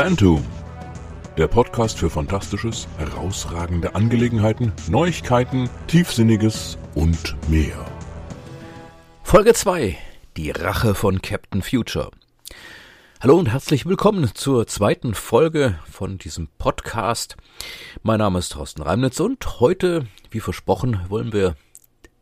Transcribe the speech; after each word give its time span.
Phantom, 0.00 0.44
der 1.36 1.48
Podcast 1.48 1.98
für 1.98 2.08
Fantastisches, 2.08 2.86
herausragende 2.98 3.96
Angelegenheiten, 3.96 4.72
Neuigkeiten, 4.88 5.68
Tiefsinniges 5.88 6.78
und 6.94 7.34
mehr. 7.50 7.84
Folge 9.24 9.54
2. 9.54 9.98
Die 10.36 10.52
Rache 10.52 10.94
von 10.94 11.20
Captain 11.20 11.62
Future. 11.62 12.12
Hallo 13.20 13.38
und 13.38 13.50
herzlich 13.50 13.86
willkommen 13.86 14.30
zur 14.34 14.68
zweiten 14.68 15.14
Folge 15.14 15.80
von 15.90 16.16
diesem 16.16 16.46
Podcast. 16.58 17.36
Mein 18.04 18.20
Name 18.20 18.38
ist 18.38 18.52
Thorsten 18.52 18.82
Reimnitz 18.82 19.18
und 19.18 19.58
heute, 19.58 20.06
wie 20.30 20.38
versprochen, 20.38 21.00
wollen 21.08 21.32
wir 21.32 21.56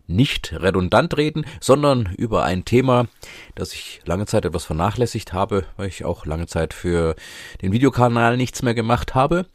nicht 0.06 0.52
redundant 0.52 1.16
reden, 1.16 1.46
sondern 1.60 2.14
über 2.16 2.44
ein 2.44 2.64
Thema, 2.64 3.08
das 3.54 3.72
ich 3.72 4.00
lange 4.04 4.26
Zeit 4.26 4.44
etwas 4.44 4.64
vernachlässigt 4.64 5.32
habe, 5.32 5.64
weil 5.76 5.88
ich 5.88 6.04
auch 6.04 6.26
lange 6.26 6.46
Zeit 6.46 6.74
für 6.74 7.16
den 7.62 7.72
Videokanal 7.72 8.36
nichts 8.36 8.62
mehr 8.62 8.74
gemacht 8.74 9.14
habe. 9.14 9.46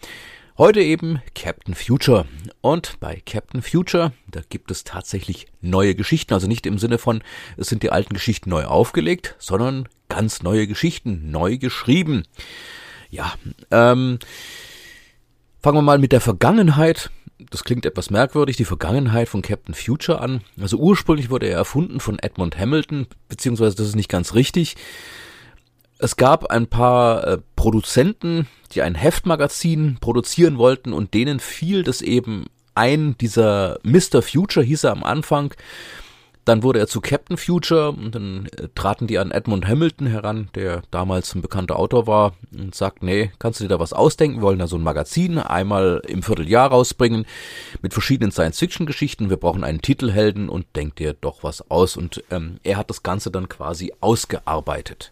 Heute 0.58 0.82
eben 0.82 1.22
Captain 1.34 1.74
Future. 1.74 2.26
Und 2.60 3.00
bei 3.00 3.22
Captain 3.26 3.62
Future, 3.62 4.12
da 4.30 4.42
gibt 4.48 4.70
es 4.70 4.84
tatsächlich 4.84 5.48
neue 5.62 5.96
Geschichten. 5.96 6.34
Also 6.34 6.48
nicht 6.48 6.66
im 6.66 6.78
Sinne 6.78 6.98
von, 6.98 7.24
es 7.58 7.68
sind 7.68 7.84
die 7.84 7.92
alten 7.92 8.14
Geschichten 8.14 8.50
neu 8.50 8.66
aufgelegt, 8.66 9.36
sondern 9.40 9.88
ganz 10.10 10.44
neue 10.44 10.68
Geschichten, 10.68 11.32
neu 11.32 11.58
geschrieben. 11.58 12.26
Ja, 13.10 13.34
ähm, 13.72 14.20
fangen 15.62 15.78
wir 15.78 15.82
mal 15.82 16.00
mit 16.00 16.12
der 16.12 16.22
Vergangenheit 16.22 17.12
das 17.50 17.64
klingt 17.64 17.86
etwas 17.86 18.10
merkwürdig, 18.10 18.58
die 18.58 18.66
Vergangenheit 18.66 19.30
von 19.30 19.42
Captain 19.42 19.74
Future 19.74 20.22
an. 20.22 20.42
Also 20.60 20.78
ursprünglich 20.78 21.30
wurde 21.30 21.48
er 21.48 21.58
erfunden 21.58 22.00
von 22.00 22.20
Edmund 22.20 22.58
Hamilton, 22.58 23.08
beziehungsweise 23.30 23.76
das 23.76 23.88
ist 23.88 23.96
nicht 23.96 24.10
ganz 24.10 24.34
richtig. 24.34 24.76
Es 25.98 26.16
gab 26.16 26.46
ein 26.46 26.68
paar 26.68 27.28
äh, 27.28 27.38
Produzenten, 27.56 28.48
die 28.72 28.82
ein 28.82 28.96
Heftmagazin 28.96 29.98
produzieren 30.02 30.58
wollten 30.58 30.94
und 30.94 31.14
denen 31.14 31.40
fiel 31.40 31.84
das 31.84 32.02
eben 32.02 32.46
ein, 32.74 33.18
dieser 33.20 33.80
Mr. 33.84 34.22
Future 34.22 34.66
hieß 34.66 34.86
er 34.86 34.92
am 34.92 35.04
Anfang, 35.04 35.54
dann 36.46 36.64
wurde 36.64 36.80
er 36.80 36.88
zu 36.88 37.02
Captain 37.02 37.38
Future 37.38 37.90
und 37.90 38.16
dann 38.16 38.48
äh, 38.58 38.68
traten 38.74 39.08
die 39.08 39.20
an 39.20 39.32
Edmund 39.32 39.68
Hamilton 39.68 40.08
heran, 40.08 40.50
der 40.56 40.82
damals 40.90 41.36
ein 41.36 41.42
bekannter 41.42 41.78
Autor 41.78 42.08
war 42.08 42.34
und 42.58 42.74
sagt, 42.74 43.04
nee, 43.04 43.32
kannst 43.38 43.60
du 43.60 43.66
dir 43.66 43.70
da 43.70 43.80
was 43.80 43.94
ausdenken? 43.94 44.38
Wir 44.38 44.44
wollen 44.44 44.60
da 44.60 44.68
so 44.68 44.78
ein 44.78 44.84
Magazin 44.84 45.38
einmal 45.38 46.02
im 46.08 46.24
Vierteljahr 46.24 46.70
rausbringen 46.70 47.26
mit 47.82 47.94
verschiedenen 47.94 48.32
Science-Fiction-Geschichten. 48.32 49.30
Wir 49.30 49.38
brauchen 49.38 49.64
einen 49.64 49.82
Titelhelden 49.82 50.50
und 50.50 50.66
denk 50.76 50.96
dir 50.96 51.14
doch 51.14 51.44
was 51.44 51.70
aus. 51.70 51.96
Und 51.96 52.24
ähm, 52.32 52.60
er 52.64 52.78
hat 52.78 52.90
das 52.90 53.04
Ganze 53.04 53.30
dann 53.30 53.48
quasi 53.48 53.94
ausgearbeitet. 54.02 55.12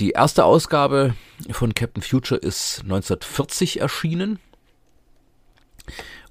Die 0.00 0.10
erste 0.10 0.44
Ausgabe 0.44 1.14
von 1.50 1.74
Captain 1.74 2.02
Future 2.02 2.40
ist 2.40 2.80
1940 2.82 3.80
erschienen 3.80 4.40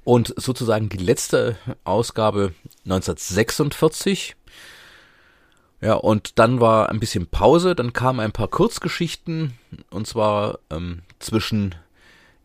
und 0.04 0.34
sozusagen 0.36 0.90
die 0.90 0.98
letzte 0.98 1.56
Ausgabe 1.86 2.54
1946. 2.86 4.36
Ja, 5.82 5.96
und 5.96 6.40
dann 6.40 6.62
war 6.62 6.90
ein 6.90 7.00
bisschen 7.00 7.28
Pause, 7.28 7.76
dann 7.76 7.92
kamen 7.92 8.22
ein 8.22 8.32
paar 8.32 8.48
Kurzgeschichten, 8.48 9.58
und 9.90 10.08
zwar 10.08 10.60
ähm, 10.70 11.02
zwischen 11.20 11.76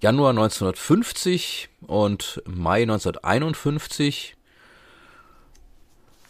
Januar 0.00 0.30
1950 0.30 1.68
und 1.82 2.42
Mai 2.46 2.82
1951. 2.82 4.36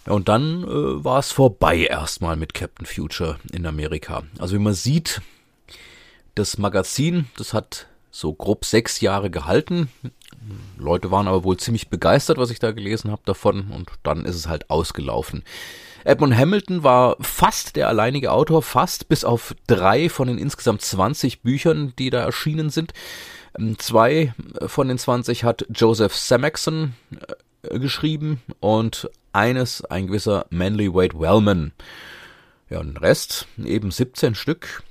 Ja, 0.07 0.13
und 0.13 0.29
dann 0.29 0.65
äh, 0.65 1.05
war 1.05 1.19
es 1.19 1.33
vorbei 1.33 1.79
erstmal 1.79 2.37
mit 2.37 2.55
Captain 2.55 2.87
Future 2.87 3.39
in 3.53 3.67
Amerika. 3.67 4.25
Also 4.39 4.57
wie 4.57 4.63
man 4.63 4.75
sieht, 4.75 5.23
das 6.35 6.59
Magazin, 6.59 7.27
das 7.37 7.53
hat 7.53 7.89
so 8.11 8.33
grob 8.33 8.65
sechs 8.65 9.01
Jahre 9.01 9.31
gehalten. 9.31 9.91
Leute 10.79 11.11
waren 11.11 11.29
aber 11.29 11.45
wohl 11.45 11.57
ziemlich 11.57 11.89
begeistert, 11.89 12.39
was 12.39 12.51
ich 12.51 12.59
da 12.59 12.73
gelesen 12.73 13.11
habe 13.11 13.23
davon 13.25 13.71
und 13.71 13.91
dann 14.03 14.25
ist 14.25 14.37
es 14.37 14.49
halt 14.49 14.71
ausgelaufen. 14.71 15.43
Edmund 16.05 16.37
Hamilton 16.37 16.85
war 16.85 17.17
fast 17.21 17.77
der 17.77 17.89
alleinige 17.89 18.33
Autor, 18.33 18.63
fast 18.63 19.09
bis 19.09 19.25
auf 19.25 19.55
drei 19.67 20.09
von 20.09 20.29
den 20.29 20.39
insgesamt 20.39 20.83
20 20.83 21.43
Büchern, 21.43 21.93
die 21.99 22.11
da 22.11 22.21
erschienen 22.21 22.71
sind. 22.71 22.93
Ähm, 23.59 23.79
zwei 23.79 24.33
von 24.67 24.89
den 24.89 24.99
20 24.99 25.45
hat 25.45 25.67
Joseph 25.71 26.15
Samuelson 26.15 26.95
äh, 27.63 27.79
geschrieben 27.79 28.41
und 28.61 29.11
eines 29.33 29.85
ein 29.85 30.07
gewisser 30.07 30.47
Manly 30.51 30.95
Wade 30.95 31.19
Wellman. 31.19 31.73
Ja, 32.71 32.81
und 32.81 32.89
den 32.89 32.97
Rest, 32.97 33.47
eben 33.63 33.91
17 33.91 34.35
Stück, 34.35 34.83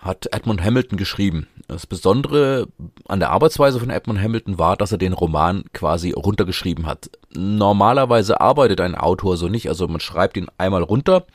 hat 0.00 0.26
Edmund 0.32 0.62
Hamilton 0.62 0.98
geschrieben. 0.98 1.48
Das 1.68 1.86
Besondere 1.86 2.68
an 3.08 3.20
der 3.20 3.30
Arbeitsweise 3.30 3.80
von 3.80 3.90
Edmund 3.90 4.20
Hamilton 4.20 4.58
war, 4.58 4.76
dass 4.76 4.92
er 4.92 4.98
den 4.98 5.12
Roman 5.12 5.64
quasi 5.72 6.12
runtergeschrieben 6.12 6.86
hat. 6.86 7.10
Normalerweise 7.34 8.40
arbeitet 8.40 8.80
ein 8.80 8.94
Autor 8.94 9.36
so 9.36 9.48
nicht, 9.48 9.68
also 9.68 9.88
man 9.88 10.00
schreibt 10.00 10.36
ihn 10.36 10.48
einmal 10.58 10.82
runter 10.82 11.26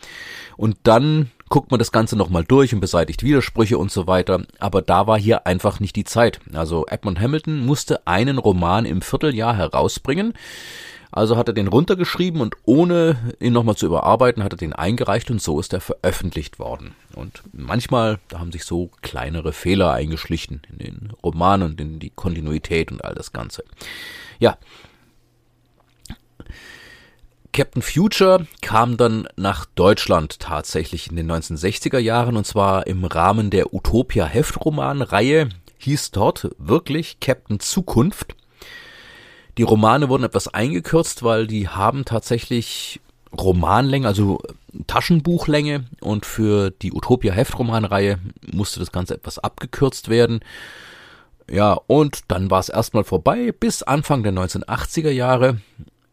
und 0.57 0.78
dann 0.84 1.31
guckt 1.50 1.69
man 1.69 1.79
das 1.79 1.91
Ganze 1.91 2.16
nochmal 2.16 2.45
durch 2.45 2.73
und 2.73 2.79
beseitigt 2.79 3.23
Widersprüche 3.23 3.78
und 3.78 3.91
so 3.91 4.07
weiter. 4.07 4.44
Aber 4.59 4.81
da 4.81 5.06
war 5.06 5.19
hier 5.19 5.45
einfach 5.45 5.81
nicht 5.81 5.97
die 5.97 6.06
Zeit. 6.06 6.39
Also 6.53 6.85
Edmund 6.88 7.19
Hamilton 7.19 7.66
musste 7.66 8.07
einen 8.07 8.38
Roman 8.38 8.85
im 8.85 9.01
Vierteljahr 9.01 9.57
herausbringen. 9.57 10.33
Also 11.12 11.36
hat 11.36 11.50
er 11.50 11.54
den 11.54 11.68
runtergeschrieben 11.68 12.40
und 12.40 12.56
ohne 12.64 13.36
ihn 13.40 13.52
nochmal 13.52 13.76
zu 13.76 13.86
überarbeiten, 13.86 14.44
hat 14.44 14.54
er 14.54 14.58
den 14.58 14.74
eingereicht 14.74 15.30
und 15.30 15.42
so 15.42 15.60
ist 15.60 15.74
er 15.74 15.82
veröffentlicht 15.82 16.58
worden. 16.58 16.96
Und 17.16 17.44
manchmal, 17.52 18.20
da 18.30 18.40
haben 18.40 18.54
sich 18.54 18.64
so 18.64 18.92
kleinere 19.02 19.52
Fehler 19.52 19.92
eingeschlichen 19.92 20.62
in 20.72 20.78
den 20.78 21.14
Romanen 21.22 21.72
und 21.72 21.82
in 21.82 22.00
die 22.00 22.12
Kontinuität 22.12 22.92
und 22.92 23.04
all 23.04 23.14
das 23.14 23.34
Ganze. 23.34 23.66
Ja. 24.40 24.58
Captain 27.52 27.82
Future 27.82 28.48
kam 28.62 28.96
dann 28.96 29.28
nach 29.36 29.66
Deutschland 29.66 30.40
tatsächlich 30.40 31.10
in 31.10 31.18
den 31.18 31.30
1960er 31.30 32.00
Jahren 32.00 32.38
und 32.38 32.48
zwar 32.48 32.88
im 32.88 33.04
Rahmen 33.04 33.50
der 33.50 33.74
Utopia 33.74 34.26
Heftromanreihe 34.26 35.50
hieß 35.80 36.12
dort 36.12 36.50
wirklich 36.58 37.20
Captain 37.20 37.60
Zukunft 37.60 38.38
die 39.57 39.63
Romane 39.63 40.09
wurden 40.09 40.23
etwas 40.23 40.47
eingekürzt, 40.47 41.23
weil 41.23 41.47
die 41.47 41.67
haben 41.67 42.06
tatsächlich 42.06 43.01
Romanlänge, 43.38 44.07
also 44.07 44.39
Taschenbuchlänge 44.88 45.85
und 46.01 46.25
für 46.25 46.72
die 46.72 46.94
Utopia 46.94 47.34
Heftromanreihe 47.34 48.19
musste 48.51 48.79
das 48.79 48.91
Ganze 48.91 49.16
etwas 49.16 49.39
abgekürzt 49.39 50.09
werden. 50.09 50.41
Ja, 51.50 51.73
und 51.88 52.22
dann 52.29 52.50
war 52.50 52.59
es 52.59 52.69
erstmal 52.69 53.03
vorbei 53.03 53.51
bis 53.51 53.84
Anfang 53.84 54.23
der 54.23 54.34
1980er 54.34 55.09
Jahre 55.09 55.59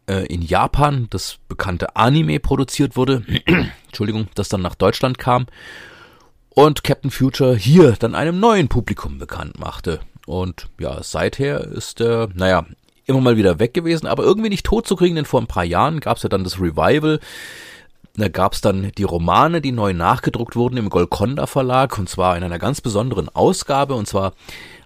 äh, 0.08 0.26
in 0.26 0.42
Japan 0.42 1.06
das 1.10 1.38
bekannte 1.48 1.96
Anime 1.96 2.40
produziert 2.40 2.96
wurde. 2.96 3.24
Entschuldigung, 3.86 4.28
das 4.34 4.48
dann 4.48 4.62
nach 4.62 4.74
Deutschland 4.74 5.18
kam 5.18 5.46
und 6.50 6.82
Captain 6.82 7.10
Future 7.10 7.56
hier 7.56 7.92
dann 7.92 8.16
einem 8.16 8.40
neuen 8.40 8.68
Publikum 8.68 9.18
bekannt 9.18 9.60
machte. 9.60 10.00
Und 10.26 10.68
ja, 10.80 11.02
seither 11.02 11.60
ist 11.60 12.00
er, 12.00 12.28
naja, 12.34 12.66
immer 13.08 13.20
mal 13.20 13.36
wieder 13.36 13.58
weg 13.58 13.74
gewesen, 13.74 14.06
aber 14.06 14.22
irgendwie 14.22 14.50
nicht 14.50 14.66
tot 14.66 14.86
zu 14.86 14.94
kriegen, 14.94 15.16
denn 15.16 15.24
vor 15.24 15.40
ein 15.40 15.46
paar 15.46 15.64
Jahren 15.64 16.00
gab 16.00 16.18
es 16.18 16.22
ja 16.22 16.28
dann 16.28 16.44
das 16.44 16.60
Revival. 16.60 17.20
Da 18.14 18.28
gab 18.28 18.52
es 18.52 18.60
dann 18.60 18.90
die 18.98 19.04
Romane, 19.04 19.60
die 19.60 19.70
neu 19.70 19.94
nachgedruckt 19.94 20.56
wurden 20.56 20.76
im 20.76 20.90
Golconda 20.90 21.46
Verlag 21.46 21.98
und 21.98 22.08
zwar 22.08 22.36
in 22.36 22.42
einer 22.42 22.58
ganz 22.58 22.80
besonderen 22.80 23.28
Ausgabe 23.28 23.94
und 23.94 24.08
zwar 24.08 24.32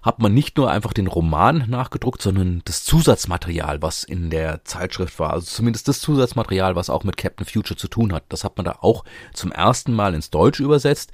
hat 0.03 0.19
man 0.19 0.33
nicht 0.33 0.57
nur 0.57 0.69
einfach 0.69 0.93
den 0.93 1.07
Roman 1.07 1.65
nachgedruckt, 1.67 2.21
sondern 2.21 2.61
das 2.65 2.83
Zusatzmaterial, 2.83 3.81
was 3.81 4.03
in 4.03 4.29
der 4.29 4.63
Zeitschrift 4.65 5.17
war. 5.17 5.33
Also 5.33 5.47
zumindest 5.47 5.87
das 5.87 5.99
Zusatzmaterial, 5.99 6.75
was 6.75 6.91
auch 6.91 7.03
mit 7.03 7.17
Captain 7.17 7.47
Future 7.47 7.77
zu 7.77 7.87
tun 7.87 8.13
hat. 8.13 8.23
Das 8.29 8.43
hat 8.43 8.57
man 8.57 8.65
da 8.65 8.77
auch 8.81 9.03
zum 9.33 9.51
ersten 9.51 9.93
Mal 9.93 10.13
ins 10.13 10.29
Deutsch 10.29 10.59
übersetzt 10.59 11.11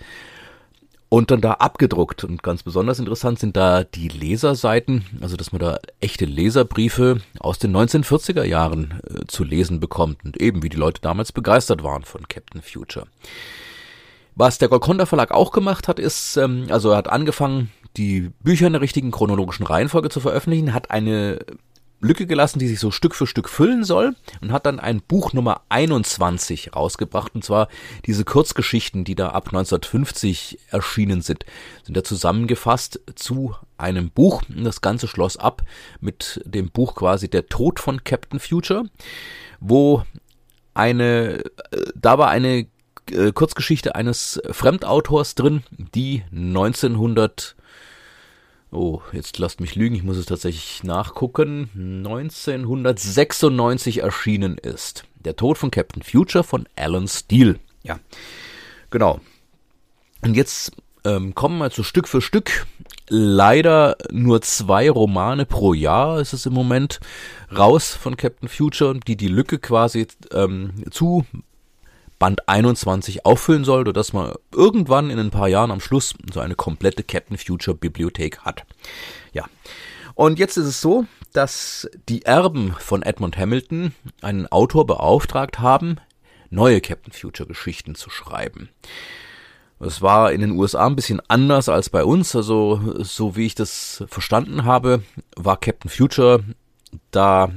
und 1.10 1.32
dann 1.32 1.42
da 1.42 1.54
abgedruckt. 1.54 2.24
Und 2.24 2.44
ganz 2.44 2.64
besonders 2.64 3.00
interessant 3.00 3.40
sind 3.40 3.58
da 3.58 3.84
die 3.84 4.08
Leserseiten, 4.08 5.06
also 5.22 5.36
dass 5.36 5.52
man 5.52 5.60
da 5.60 5.80
echte 6.00 6.26
Leserbriefe 6.26 7.22
aus 7.40 7.60
den 7.60 7.76
1940er 7.76 8.44
Jahren 8.44 9.02
äh, 9.08 9.26
zu 9.28 9.44
lesen 9.44 9.80
bekommt 9.80 10.24
und 10.24 10.40
eben 10.40 10.64
wie 10.64 10.70
die 10.70 10.78
Leute 10.78 11.02
damals 11.02 11.32
begeistert 11.32 11.84
waren 11.84 12.04
von 12.04 12.28
Captain 12.28 12.62
Future. 12.62 13.08
Was 14.36 14.58
der 14.58 14.70
Golconda 14.70 15.06
Verlag 15.06 15.32
auch 15.32 15.52
gemacht 15.52 15.88
hat, 15.88 16.00
ist, 16.00 16.38
ähm, 16.38 16.68
also 16.70 16.92
er 16.92 16.98
hat 16.98 17.10
angefangen, 17.10 17.72
die 17.98 18.32
Bücher 18.42 18.68
in 18.68 18.74
der 18.74 18.82
richtigen 18.82 19.12
chronologischen 19.12 19.66
Reihenfolge 19.66 20.10
zu 20.10 20.20
veröffentlichen, 20.20 20.74
hat 20.74 20.92
eine 20.92 21.40
Lücke 22.02 22.26
gelassen, 22.26 22.60
die 22.60 22.68
sich 22.68 22.80
so 22.80 22.92
Stück 22.92 23.16
für 23.16 23.28
Stück 23.28 23.50
füllen 23.50 23.84
soll 23.84 24.16
und 24.42 24.52
hat 24.52 24.66
dann 24.66 24.80
ein 24.80 25.02
Buch 25.02 25.34
Nummer 25.34 25.62
21 25.70 26.76
rausgebracht 26.76 27.36
und 27.36 27.44
zwar 27.44 27.68
diese 28.06 28.24
Kurzgeschichten, 28.24 29.04
die 29.04 29.16
da 29.16 29.30
ab 29.30 29.48
1950 29.48 30.60
erschienen 30.70 31.22
sind, 31.22 31.46
sind 31.84 31.98
da 31.98 32.04
zusammengefasst 32.04 33.02
zu 33.16 33.56
einem 33.78 34.12
Buch. 34.12 34.42
Das 34.48 34.82
Ganze 34.82 35.08
schloss 35.08 35.38
ab 35.38 35.64
mit 36.00 36.42
dem 36.46 36.70
Buch 36.70 36.96
quasi 36.96 37.30
Der 37.30 37.48
Tod 37.48 37.80
von 37.80 38.04
Captain 38.04 38.40
Future, 38.40 38.86
wo 39.60 40.04
eine, 40.74 41.44
äh, 41.72 41.86
da 41.96 42.18
war 42.18 42.30
eine 42.30 42.68
äh, 43.12 43.32
Kurzgeschichte 43.34 43.96
eines 43.96 44.42
Fremdautors 44.50 45.36
drin, 45.36 45.64
die 45.96 46.24
1900 46.32 47.56
Oh, 48.72 49.02
jetzt 49.14 49.40
lasst 49.40 49.62
mich 49.62 49.74
lügen, 49.76 49.96
ich 49.96 50.04
muss 50.04 50.18
es 50.18 50.28
tatsächlich 50.28 50.84
nachgucken. 50.84 51.72
1996 51.74 54.04
erschienen 54.04 54.60
ist. 54.60 55.06
Der 55.26 55.36
Tod 55.36 55.58
von 55.58 55.72
Captain 55.72 56.04
Future 56.04 56.44
von 56.44 56.70
Alan 56.76 57.08
Steele. 57.08 57.58
Ja, 57.82 58.00
genau. 58.92 59.22
Und 60.22 60.36
jetzt 60.36 60.74
ähm, 61.04 61.34
kommen 61.34 61.58
wir 61.58 61.72
zu 61.72 61.82
Stück 61.84 62.08
für 62.08 62.22
Stück. 62.22 62.68
Leider 63.08 63.98
nur 64.12 64.44
zwei 64.44 64.88
Romane 64.90 65.48
pro 65.48 65.74
Jahr 65.74 66.20
ist 66.20 66.34
es 66.34 66.46
im 66.46 66.54
Moment 66.54 67.00
raus 67.56 67.96
von 67.96 68.18
Captain 68.18 68.50
Future, 68.50 69.00
die 69.00 69.16
die 69.16 69.30
Lücke 69.30 69.58
quasi 69.58 70.06
ähm, 70.32 70.74
zu 70.92 71.26
Band 72.20 72.48
21 72.48 73.26
auffüllen 73.26 73.64
soll, 73.64 73.86
dass 73.86 74.14
man 74.14 74.34
irgendwann 74.54 75.10
in 75.10 75.18
ein 75.18 75.32
paar 75.32 75.48
Jahren 75.48 75.72
am 75.72 75.80
Schluss 75.80 76.14
so 76.32 76.42
eine 76.42 76.56
komplette 76.56 77.04
Captain 77.04 77.38
Future 77.38 77.76
Bibliothek 77.76 78.40
hat. 78.40 78.66
Ja. 79.34 79.46
Und 80.16 80.38
jetzt 80.38 80.58
ist 80.58 80.66
es 80.66 80.82
so, 80.82 81.06
dass 81.32 81.90
die 82.10 82.26
Erben 82.26 82.76
von 82.78 83.04
Edmund 83.04 83.38
Hamilton 83.38 83.94
einen 84.22 84.48
Autor 84.48 84.86
beauftragt 84.86 85.60
haben, 85.60 85.96
neue 86.50 86.82
Captain 86.82 87.14
Future 87.14 87.48
Geschichten 87.48 87.96
zu 87.96 88.10
schreiben. 88.10 88.70
Es 89.80 90.02
war 90.02 90.34
in 90.34 90.42
den 90.42 90.52
USA 90.52 90.88
ein 90.88 90.98
bisschen 90.98 91.22
anders 91.30 91.70
als 91.70 91.90
bei 91.90 92.04
uns. 92.04 92.36
Also, 92.36 93.02
so 93.02 93.38
wie 93.38 93.46
ich 93.46 93.56
das 93.56 94.04
verstanden 94.10 94.66
habe, 94.66 95.04
war 95.38 95.58
Captain 95.58 95.90
Future 95.90 96.44
da 97.12 97.54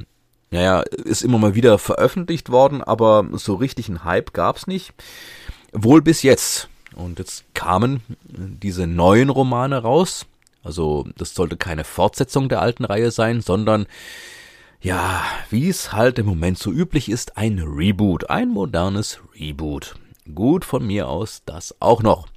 naja, 0.53 0.81
ist 0.81 1.23
immer 1.23 1.39
mal 1.39 1.55
wieder 1.55 1.79
veröffentlicht 1.79 2.51
worden, 2.51 2.83
aber 2.83 3.27
so 3.31 3.55
richtig 3.55 3.89
einen 3.89 4.03
Hype 4.03 4.33
gab's 4.33 4.67
nicht. 4.67 4.93
Wohl 5.71 6.03
bis 6.03 6.21
jetzt. 6.21 6.69
Und 6.95 7.17
jetzt 7.17 7.43
kamen 7.55 8.03
diese 8.21 8.85
neuen 8.85 9.31
Romane 9.31 9.79
raus. 9.81 10.27
Also 10.63 11.07
das 11.17 11.33
sollte 11.33 11.57
keine 11.57 11.83
Fortsetzung 11.83 12.49
der 12.49 12.61
alten 12.61 12.85
Reihe 12.85 13.09
sein, 13.09 13.41
sondern 13.41 13.87
ja, 14.79 15.23
wie 15.49 15.69
es 15.69 15.91
halt 15.91 16.19
im 16.19 16.27
Moment 16.27 16.59
so 16.59 16.71
üblich 16.71 17.09
ist, 17.09 17.35
ein 17.35 17.57
Reboot, 17.57 18.29
ein 18.29 18.49
modernes 18.49 19.21
Reboot. 19.39 19.95
Gut 20.35 20.65
von 20.65 20.85
mir 20.85 21.07
aus 21.07 21.41
das 21.47 21.75
auch 21.79 22.03
noch. 22.03 22.27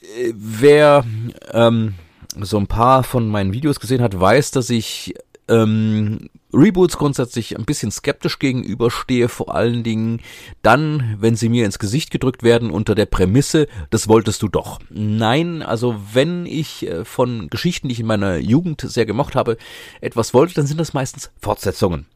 Äh, 0.00 0.32
wer 0.34 1.04
ähm, 1.52 1.96
so 2.40 2.56
ein 2.56 2.66
paar 2.66 3.04
von 3.04 3.28
meinen 3.28 3.52
Videos 3.52 3.78
gesehen 3.78 4.00
hat, 4.00 4.18
weiß, 4.18 4.52
dass 4.52 4.70
ich 4.70 5.14
ähm, 5.48 6.30
Reboots 6.52 6.96
grundsätzlich 6.96 7.58
ein 7.58 7.64
bisschen 7.64 7.90
skeptisch 7.90 8.38
gegenüberstehe, 8.38 9.28
vor 9.28 9.54
allen 9.54 9.82
Dingen 9.82 10.20
dann, 10.62 11.16
wenn 11.18 11.36
sie 11.36 11.48
mir 11.48 11.64
ins 11.64 11.78
Gesicht 11.78 12.10
gedrückt 12.10 12.42
werden 12.42 12.70
unter 12.70 12.94
der 12.94 13.06
Prämisse, 13.06 13.66
das 13.90 14.08
wolltest 14.08 14.42
du 14.42 14.48
doch. 14.48 14.80
Nein, 14.88 15.62
also 15.62 16.00
wenn 16.12 16.46
ich 16.46 16.86
äh, 16.86 17.04
von 17.04 17.48
Geschichten, 17.50 17.88
die 17.88 17.92
ich 17.92 18.00
in 18.00 18.06
meiner 18.06 18.36
Jugend 18.36 18.80
sehr 18.80 19.06
gemocht 19.06 19.34
habe, 19.34 19.56
etwas 20.00 20.32
wollte, 20.32 20.54
dann 20.54 20.66
sind 20.66 20.78
das 20.78 20.94
meistens 20.94 21.30
Fortsetzungen. 21.40 22.06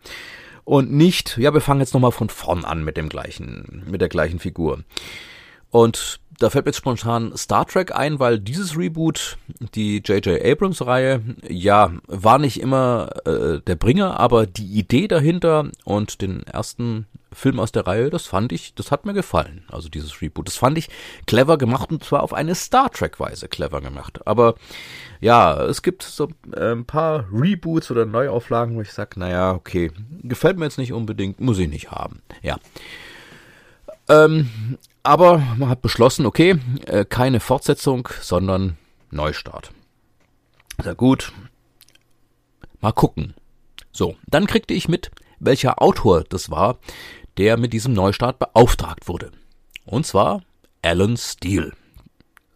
Und 0.65 0.93
nicht, 0.93 1.39
ja, 1.39 1.55
wir 1.55 1.63
fangen 1.63 1.81
jetzt 1.81 1.95
nochmal 1.95 2.13
von 2.13 2.29
vorn 2.29 2.65
an 2.65 2.85
mit 2.85 2.97
dem 2.97 3.09
gleichen, 3.09 3.85
mit 3.91 4.01
der 4.01 4.11
gleichen 4.11 4.39
Figur. 4.39 4.85
Und 5.71 6.21
da 6.39 6.51
fällt 6.51 6.65
mir 6.65 6.71
jetzt 6.71 6.79
spontan 6.79 7.37
Star 7.37 7.67
Trek 7.67 7.95
ein, 7.95 8.21
weil 8.21 8.39
dieses 8.39 8.77
Reboot, 8.77 9.37
die 9.75 9.99
J.J. 9.99 10.41
Abrams-Reihe, 10.45 11.21
ja, 11.49 11.93
war 12.07 12.39
nicht 12.39 12.61
immer 12.61 13.11
äh, 13.27 13.61
der 13.61 13.75
Bringer, 13.75 14.19
aber 14.21 14.47
die 14.47 14.79
Idee 14.79 15.09
dahinter 15.09 15.71
und 15.85 16.23
den 16.23 16.45
ersten 16.45 17.07
Film 17.33 17.61
aus 17.61 17.73
der 17.73 17.87
Reihe, 17.87 18.09
das 18.09 18.27
fand 18.27 18.53
ich, 18.53 18.75
das 18.75 18.91
hat 18.91 19.05
mir 19.05 19.13
gefallen. 19.13 19.65
Also 19.69 19.89
dieses 19.89 20.23
Reboot, 20.23 20.47
das 20.47 20.57
fand 20.57 20.79
ich 20.79 20.89
clever 21.27 21.59
gemacht 21.59 21.91
und 21.91 22.03
zwar 22.03 22.23
auf 22.23 22.33
eine 22.33 22.55
Star 22.55 22.91
Trek-Weise 22.91 23.49
clever 23.49 23.81
gemacht. 23.81 24.27
Aber 24.27 24.55
ja, 25.21 25.63
es 25.65 25.83
gibt 25.83 26.03
so 26.05 26.31
äh, 26.55 26.73
ein 26.73 26.85
paar 26.85 27.27
Reboots 27.33 27.91
oder 27.91 28.07
Neuauflagen, 28.07 28.77
wo 28.77 28.81
ich 28.81 28.93
sage, 28.93 29.19
naja, 29.19 29.53
okay, 29.53 29.91
gefällt 30.23 30.57
mir 30.57 30.65
jetzt 30.65 30.79
nicht 30.79 30.93
unbedingt, 30.93 31.41
muss 31.41 31.59
ich 31.59 31.69
nicht 31.69 31.91
haben. 31.91 32.23
Ja. 32.43 32.59
Ähm, 34.09 34.79
aber 35.09 35.39
man 35.57 35.71
hat 35.71 35.81
beschlossen, 35.81 36.27
okay, 36.27 36.59
äh, 36.85 37.07
keine 37.07 37.41
Fortsetzung, 37.41 38.09
sondern 38.21 38.77
Neustart. 39.11 39.73
Sehr 40.83 40.95
gut. 40.95 41.33
Mal 42.81 42.93
gucken. 42.93 43.33
So, 43.91 44.17
dann 44.27 44.47
kriegte 44.47 44.75
ich 44.75 44.87
mit, 44.87 45.11
welcher 45.41 45.81
Autor 45.81 46.25
das 46.29 46.51
war, 46.51 46.79
der 47.39 47.57
mit 47.57 47.73
diesem 47.73 47.95
Neustart 47.95 48.39
beauftragt 48.39 49.09
wurde. 49.09 49.33
Und 49.87 50.07
zwar 50.07 50.43
Alan 50.83 51.17
Steele. 51.17 51.73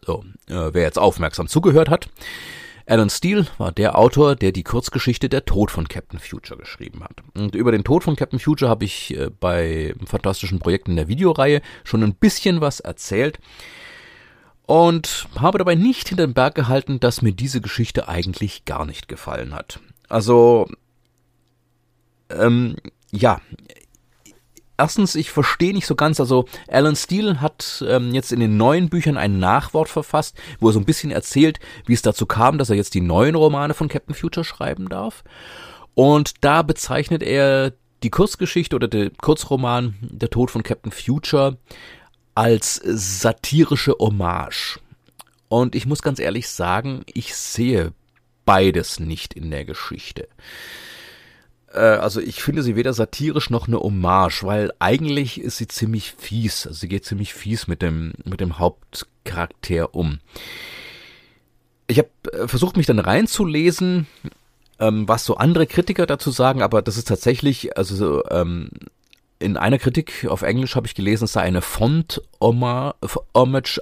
So, 0.05 0.23
äh, 0.49 0.75
wer 0.75 0.83
jetzt 0.83 0.99
aufmerksam 0.99 1.49
zugehört 1.49 1.89
hat, 1.89 2.11
Alan 2.87 3.11
Steele 3.11 3.47
war 3.59 3.73
der 3.73 3.99
Autor, 3.99 4.37
der 4.37 4.53
die 4.53 4.65
Kurzgeschichte 4.65 5.29
Der 5.29 5.45
Tod 5.45 5.71
von 5.71 5.89
Captain 5.89 6.19
Future 6.19 6.59
geschrieben 6.59 7.05
hat. 7.05 7.23
Und 7.35 7.55
über 7.55 7.73
den 7.73 7.85
Tod 7.85 8.05
von 8.05 8.17
Captain 8.17 8.39
Future 8.39 8.71
habe 8.71 8.85
ich 8.85 9.17
äh, 9.17 9.31
bei 9.31 9.95
fantastischen 10.05 10.59
Projekten 10.59 10.97
der 10.97 11.09
Videoreihe 11.09 11.63
schon 11.85 12.03
ein 12.03 12.15
bisschen 12.15 12.61
was 12.61 12.81
erzählt 12.81 13.39
und 14.67 15.29
habe 15.39 15.59
dabei 15.59 15.75
nicht 15.75 16.09
hinter 16.09 16.27
den 16.27 16.35
Berg 16.35 16.55
gehalten, 16.55 17.01
dass 17.01 17.23
mir 17.23 17.33
diese 17.33 17.61
Geschichte 17.61 18.09
eigentlich 18.09 18.65
gar 18.65 18.87
nicht 18.87 19.09
gefallen 19.09 19.55
hat. 19.55 19.81
Also, 20.09 20.69
ähm, 22.31 22.77
ja, 23.11 23.41
erstens, 24.83 25.15
ich 25.15 25.31
verstehe 25.31 25.73
nicht 25.73 25.87
so 25.87 25.95
ganz, 25.95 26.19
also 26.19 26.47
Alan 26.69 26.97
Steele 26.97 27.41
hat 27.41 27.85
ähm, 27.87 28.13
jetzt 28.13 28.33
in 28.33 28.41
den 28.41 28.57
neuen 28.57 28.89
Büchern 28.89 29.17
ein 29.17 29.39
Nachwort 29.39 29.89
verfasst, 29.89 30.37
wo 30.59 30.69
er 30.69 30.73
so 30.73 30.81
ein 30.81 30.85
bisschen 30.85 31.13
erzählt, 31.13 31.61
wie 31.87 31.93
es 31.93 32.03
dazu 32.03 32.27
kam, 32.27 32.59
dass 32.59 32.69
er 32.69 32.75
jetzt 32.75 32.95
die 32.95 33.01
neuen 33.01 33.37
Romane 33.37 33.75
von 33.75 33.87
Captain 33.89 34.15
Future 34.15 34.45
schreiben 34.45 34.89
darf. 34.89 35.23
Und 35.95 36.43
da 36.45 36.63
bezeichnet 36.63 37.23
er 37.23 37.75
die 38.03 38.11
Kurzgeschichte 38.11 38.75
oder 38.75 38.89
der 38.89 39.11
Kurzroman 39.11 39.95
Der 40.01 40.31
Tod 40.31 40.51
von 40.51 40.65
Captain 40.65 40.91
Future 40.91 41.59
als 42.35 42.81
satirische 42.85 43.95
Hommage. 44.01 44.81
Und 45.49 45.77
ich 45.77 45.87
muss 45.87 46.03
ganz 46.03 46.19
ehrlich 46.19 46.49
sagen, 46.49 47.05
ich 47.07 47.37
sehe 47.37 47.93
beides 48.45 48.99
nicht 48.99 49.35
in 49.35 49.53
der 49.53 49.65
Geschichte. 49.65 50.27
Äh, 51.73 51.79
also 51.79 52.21
ich 52.21 52.43
finde 52.43 52.63
sie 52.63 52.77
weder 52.77 52.93
satirisch 52.93 53.51
noch 53.51 53.69
eine 53.69 53.81
Hommage, 53.81 54.45
weil 54.45 54.73
eigentlich 54.79 55.41
ist 55.41 55.59
sie 55.59 55.69
ziemlich 55.69 56.15
fies. 56.17 56.67
Also 56.67 56.81
sie 56.81 56.89
geht 56.89 57.05
ziemlich 57.05 57.35
fies 57.35 57.67
mit 57.67 57.83
dem, 57.83 58.13
mit 58.25 58.41
dem 58.41 58.59
Hauptcharakter 58.59 59.95
um. 59.95 60.21
Ich 61.87 61.99
habe 61.99 62.11
äh, 62.33 62.49
versucht, 62.49 62.77
mich 62.77 62.87
dann 62.87 62.99
reinzulesen, 62.99 64.07
ähm, 64.79 65.09
was 65.09 65.25
so 65.25 65.37
andere 65.37 65.67
Kritiker 65.67 66.07
dazu 66.07 66.31
sagen, 66.31 66.63
aber 66.63 66.83
das 66.83 66.97
ist 66.97 67.09
tatsächlich, 67.09 67.77
also 67.77 68.23
ähm, 68.31 68.71
in 69.39 69.57
einer 69.57 69.79
Kritik 69.79 70.27
auf 70.29 70.43
Englisch 70.43 70.77
habe 70.77 70.87
ich 70.87 70.95
gelesen, 70.95 71.25
es 71.25 71.33
sei 71.33 71.43
eine 71.43 71.63
Font-Homage, 71.63 72.95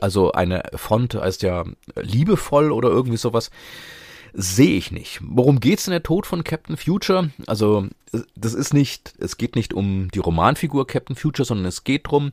also 0.00 0.32
eine 0.32 0.62
Font 0.75 1.14
heißt 1.14 1.42
ja 1.42 1.64
liebevoll 1.97 2.73
oder 2.73 2.88
irgendwie 2.88 3.18
sowas 3.18 3.50
sehe 4.32 4.76
ich 4.76 4.90
nicht. 4.90 5.20
Worum 5.22 5.60
geht's 5.60 5.87
in 5.87 5.92
der 5.92 6.02
Tod 6.02 6.26
von 6.26 6.44
Captain 6.44 6.76
Future? 6.76 7.30
Also, 7.46 7.87
das 8.34 8.54
ist 8.54 8.75
nicht, 8.75 9.14
es 9.18 9.37
geht 9.37 9.56
nicht 9.56 9.75
um 9.75 10.10
die 10.12 10.18
Romanfigur 10.18 10.87
Captain 10.87 11.16
Future, 11.16 11.46
sondern 11.46 11.66
es 11.66 11.84
geht 11.84 12.08
drum, 12.08 12.32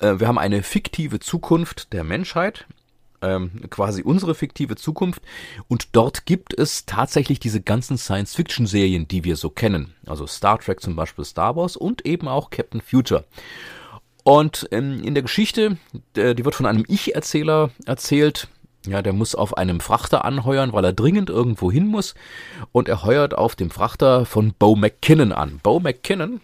äh, 0.00 0.18
wir 0.18 0.28
haben 0.28 0.38
eine 0.38 0.62
fiktive 0.62 1.20
Zukunft 1.20 1.92
der 1.92 2.04
Menschheit, 2.04 2.66
ähm, 3.22 3.50
quasi 3.70 4.02
unsere 4.02 4.34
fiktive 4.34 4.76
Zukunft. 4.76 5.22
Und 5.68 5.88
dort 5.92 6.26
gibt 6.26 6.58
es 6.58 6.86
tatsächlich 6.86 7.40
diese 7.40 7.60
ganzen 7.60 7.98
Science-Fiction-Serien, 7.98 9.08
die 9.08 9.24
wir 9.24 9.36
so 9.36 9.50
kennen. 9.50 9.94
Also 10.06 10.26
Star 10.26 10.58
Trek 10.58 10.80
zum 10.80 10.96
Beispiel, 10.96 11.24
Star 11.24 11.56
Wars 11.56 11.76
und 11.76 12.04
eben 12.04 12.28
auch 12.28 12.50
Captain 12.50 12.80
Future. 12.80 13.24
Und 14.22 14.68
ähm, 14.72 15.04
in 15.04 15.14
der 15.14 15.22
Geschichte, 15.22 15.78
die 16.16 16.44
wird 16.44 16.56
von 16.56 16.66
einem 16.66 16.84
Ich-Erzähler 16.88 17.70
erzählt, 17.84 18.48
ja, 18.92 19.02
der 19.02 19.12
muss 19.12 19.34
auf 19.34 19.56
einem 19.56 19.80
Frachter 19.80 20.24
anheuern, 20.24 20.72
weil 20.72 20.84
er 20.84 20.92
dringend 20.92 21.30
irgendwo 21.30 21.70
hin 21.70 21.86
muss. 21.86 22.14
Und 22.72 22.88
er 22.88 23.02
heuert 23.02 23.36
auf 23.36 23.56
dem 23.56 23.70
Frachter 23.70 24.24
von 24.24 24.54
Bo 24.58 24.76
McKinnon 24.76 25.32
an. 25.32 25.60
Bo 25.62 25.80
McKinnon, 25.80 26.40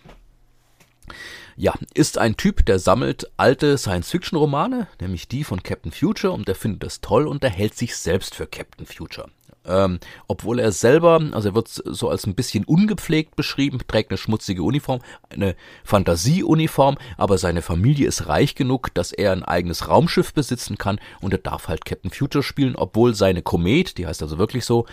ja, 1.57 1.75
ist 1.95 2.19
ein 2.19 2.37
Typ, 2.37 2.65
der 2.67 2.79
sammelt 2.79 3.31
alte 3.37 3.77
Science-Fiction-Romane, 3.77 4.89
nämlich 5.01 5.29
die 5.29 5.45
von 5.45 5.63
Captain 5.63 5.93
Future, 5.93 6.33
und 6.33 6.49
der 6.49 6.55
findet 6.55 6.83
das 6.83 7.01
toll 7.01 7.27
und 7.27 7.43
der 7.43 7.51
hält 7.51 7.75
sich 7.77 7.97
selbst 7.97 8.35
für 8.35 8.47
Captain 8.47 8.87
Future. 8.87 9.29
Ähm, 9.65 10.01
obwohl 10.27 10.59
er 10.59 10.73
selber, 10.73 11.21
also 11.33 11.51
er 11.51 11.55
wird 11.55 11.69
so 11.69 12.09
als 12.09 12.27
ein 12.27 12.35
bisschen 12.35 12.65
ungepflegt 12.65 13.37
beschrieben, 13.37 13.79
trägt 13.87 14.11
eine 14.11 14.19
schmutzige 14.19 14.63
Uniform, 14.63 15.01
eine 15.31 15.55
Fantasieuniform, 15.85 16.99
aber 17.17 17.39
seine 17.39 17.63
Familie 17.63 18.09
ist 18.09 18.27
reich 18.27 18.55
genug, 18.55 18.93
dass 18.95 19.13
er 19.13 19.33
ein 19.33 19.45
eigenes 19.45 19.89
Raumschiff 19.89 20.35
besitzen 20.35 20.79
kann 20.79 20.99
und 21.21 21.33
er 21.33 21.39
darf 21.39 21.69
halt 21.69 21.85
Captain 21.85 22.11
Future 22.11 22.43
spielen, 22.43 22.75
obwohl 22.75 23.15
seine 23.15 23.43
Komet, 23.43 23.99
die 23.99 24.07
heißt 24.07 24.23
also 24.23 24.39
wirklich 24.39 24.65
so, 24.65 24.87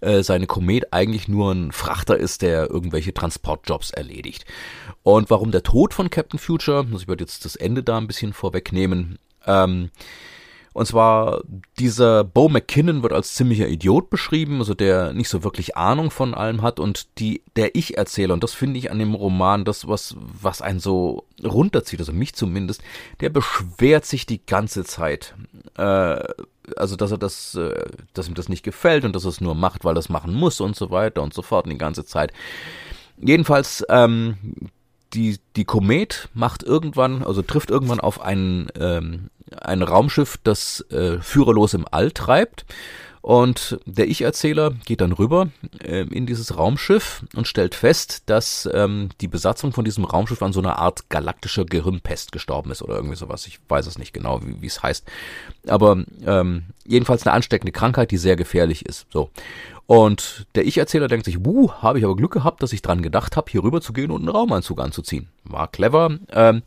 äh, 0.00 0.22
seine 0.22 0.46
Komet 0.46 0.92
eigentlich 0.92 1.28
nur 1.28 1.52
ein 1.52 1.70
Frachter 1.70 2.16
ist, 2.16 2.42
der 2.42 2.68
irgendwelche 2.68 3.14
Transportjobs 3.14 3.90
erledigt. 3.90 4.44
Und 5.02 5.30
warum 5.30 5.52
der 5.52 5.62
Tod 5.62 5.94
von 5.94 6.10
Captain 6.10 6.38
Future, 6.38 6.86
also 6.90 6.98
ich 6.98 7.20
jetzt 7.20 7.44
das 7.44 7.56
Ende 7.56 7.82
da 7.82 7.98
ein 7.98 8.06
bisschen 8.06 8.32
vorwegnehmen, 8.32 9.18
ähm, 9.46 9.90
Und 10.76 10.84
zwar 10.84 11.40
dieser 11.78 12.22
Bo 12.22 12.50
McKinnon 12.50 13.02
wird 13.02 13.14
als 13.14 13.32
ziemlicher 13.32 13.66
Idiot 13.66 14.10
beschrieben, 14.10 14.58
also 14.58 14.74
der 14.74 15.14
nicht 15.14 15.30
so 15.30 15.42
wirklich 15.42 15.74
Ahnung 15.74 16.10
von 16.10 16.34
allem 16.34 16.60
hat 16.60 16.80
und 16.80 17.18
die 17.18 17.40
der 17.56 17.74
ich 17.74 17.96
erzähle 17.96 18.34
und 18.34 18.44
das 18.44 18.52
finde 18.52 18.78
ich 18.78 18.90
an 18.90 18.98
dem 18.98 19.14
Roman 19.14 19.64
das 19.64 19.88
was 19.88 20.16
was 20.18 20.60
einen 20.60 20.78
so 20.78 21.24
runterzieht, 21.42 22.00
also 22.00 22.12
mich 22.12 22.34
zumindest, 22.34 22.82
der 23.20 23.30
beschwert 23.30 24.04
sich 24.04 24.26
die 24.26 24.44
ganze 24.44 24.84
Zeit. 24.84 25.34
Äh, 25.78 26.18
also 26.76 26.96
dass 26.96 27.10
er 27.10 27.16
das, 27.16 27.54
äh, 27.54 27.86
dass 28.12 28.28
ihm 28.28 28.34
das 28.34 28.50
nicht 28.50 28.62
gefällt 28.62 29.06
und 29.06 29.16
dass 29.16 29.24
er 29.24 29.30
es 29.30 29.40
nur 29.40 29.54
macht, 29.54 29.82
weil 29.86 29.96
er 29.96 30.00
es 30.00 30.10
machen 30.10 30.34
muss 30.34 30.60
und 30.60 30.76
so 30.76 30.90
weiter 30.90 31.22
und 31.22 31.32
so 31.32 31.40
fort 31.40 31.64
und 31.64 31.70
die 31.70 31.78
ganze 31.78 32.04
Zeit. 32.04 32.34
Jedenfalls, 33.16 33.82
ähm, 33.88 34.36
die, 35.16 35.38
die 35.56 35.64
Komet 35.64 36.28
macht 36.34 36.62
irgendwann, 36.62 37.22
also 37.22 37.42
trifft 37.42 37.70
irgendwann 37.70 38.00
auf 38.00 38.20
ein, 38.20 38.68
ähm, 38.78 39.30
ein 39.60 39.82
Raumschiff, 39.82 40.38
das 40.44 40.84
äh, 40.90 41.18
führerlos 41.20 41.74
im 41.74 41.86
All 41.90 42.12
treibt 42.12 42.66
und 43.26 43.80
der 43.86 44.06
Ich-Erzähler 44.06 44.70
geht 44.84 45.00
dann 45.00 45.10
rüber 45.10 45.48
äh, 45.82 46.02
in 46.02 46.26
dieses 46.26 46.56
Raumschiff 46.56 47.24
und 47.34 47.48
stellt 47.48 47.74
fest, 47.74 48.22
dass 48.26 48.68
ähm, 48.72 49.08
die 49.20 49.26
Besatzung 49.26 49.72
von 49.72 49.84
diesem 49.84 50.04
Raumschiff 50.04 50.42
an 50.42 50.52
so 50.52 50.60
einer 50.60 50.78
Art 50.78 51.10
galaktischer 51.10 51.64
Gehirnpest 51.64 52.30
gestorben 52.30 52.70
ist 52.70 52.82
oder 52.82 52.94
irgendwie 52.94 53.16
sowas. 53.16 53.48
Ich 53.48 53.58
weiß 53.68 53.88
es 53.88 53.98
nicht 53.98 54.12
genau, 54.12 54.42
wie 54.44 54.64
es 54.64 54.80
heißt. 54.80 55.10
Aber 55.66 56.04
ähm, 56.24 56.66
jedenfalls 56.86 57.26
eine 57.26 57.34
ansteckende 57.34 57.72
Krankheit, 57.72 58.12
die 58.12 58.16
sehr 58.16 58.36
gefährlich 58.36 58.86
ist. 58.86 59.06
So. 59.10 59.30
Und 59.86 60.46
der 60.54 60.64
Ich-Erzähler 60.64 61.08
denkt 61.08 61.24
sich, 61.24 61.44
wuh, 61.44 61.72
habe 61.72 61.98
ich 61.98 62.04
aber 62.04 62.14
Glück 62.14 62.32
gehabt, 62.32 62.62
dass 62.62 62.72
ich 62.72 62.80
dran 62.80 63.02
gedacht 63.02 63.36
habe, 63.36 63.50
hier 63.50 63.64
rüber 63.64 63.80
zu 63.80 63.92
gehen 63.92 64.12
und 64.12 64.20
einen 64.20 64.28
Raumanzug 64.28 64.80
anzuziehen. 64.80 65.26
War 65.42 65.66
clever. 65.66 66.16
Ähm, 66.30 66.62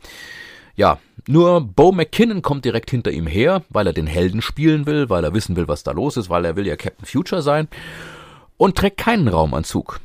ja, 0.79 0.97
nur 1.27 1.59
Bo 1.59 1.91
McKinnon 1.91 2.41
kommt 2.41 2.63
direkt 2.63 2.89
hinter 2.89 3.11
ihm 3.11 3.27
her, 3.27 3.63
weil 3.69 3.85
er 3.85 3.91
den 3.91 4.07
Helden 4.07 4.41
spielen 4.41 4.85
will, 4.85 5.09
weil 5.09 5.25
er 5.25 5.33
wissen 5.33 5.57
will, 5.57 5.67
was 5.67 5.83
da 5.83 5.91
los 5.91 6.15
ist, 6.15 6.29
weil 6.29 6.45
er 6.45 6.55
will 6.55 6.65
ja 6.65 6.77
Captain 6.77 7.05
Future 7.05 7.41
sein 7.41 7.67
und 8.55 8.77
trägt 8.77 8.95
keinen 8.95 9.27
Raumanzug. 9.27 9.99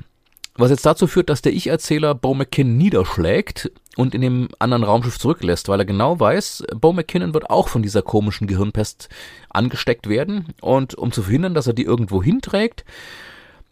Was 0.56 0.70
jetzt 0.70 0.84
dazu 0.84 1.06
führt, 1.06 1.30
dass 1.30 1.42
der 1.42 1.52
Ich-Erzähler 1.52 2.16
Bo 2.16 2.34
McKinnon 2.34 2.76
niederschlägt 2.76 3.70
und 3.96 4.16
in 4.16 4.20
dem 4.20 4.48
anderen 4.58 4.82
Raumschiff 4.82 5.20
zurücklässt, 5.20 5.68
weil 5.68 5.78
er 5.78 5.86
genau 5.86 6.18
weiß, 6.18 6.64
Bo 6.74 6.92
McKinnon 6.92 7.34
wird 7.34 7.50
auch 7.50 7.68
von 7.68 7.84
dieser 7.84 8.02
komischen 8.02 8.48
Gehirnpest 8.48 9.08
angesteckt 9.50 10.08
werden 10.08 10.54
und 10.60 10.96
um 10.96 11.12
zu 11.12 11.22
verhindern, 11.22 11.54
dass 11.54 11.68
er 11.68 11.74
die 11.74 11.84
irgendwo 11.84 12.20
hinträgt, 12.20 12.84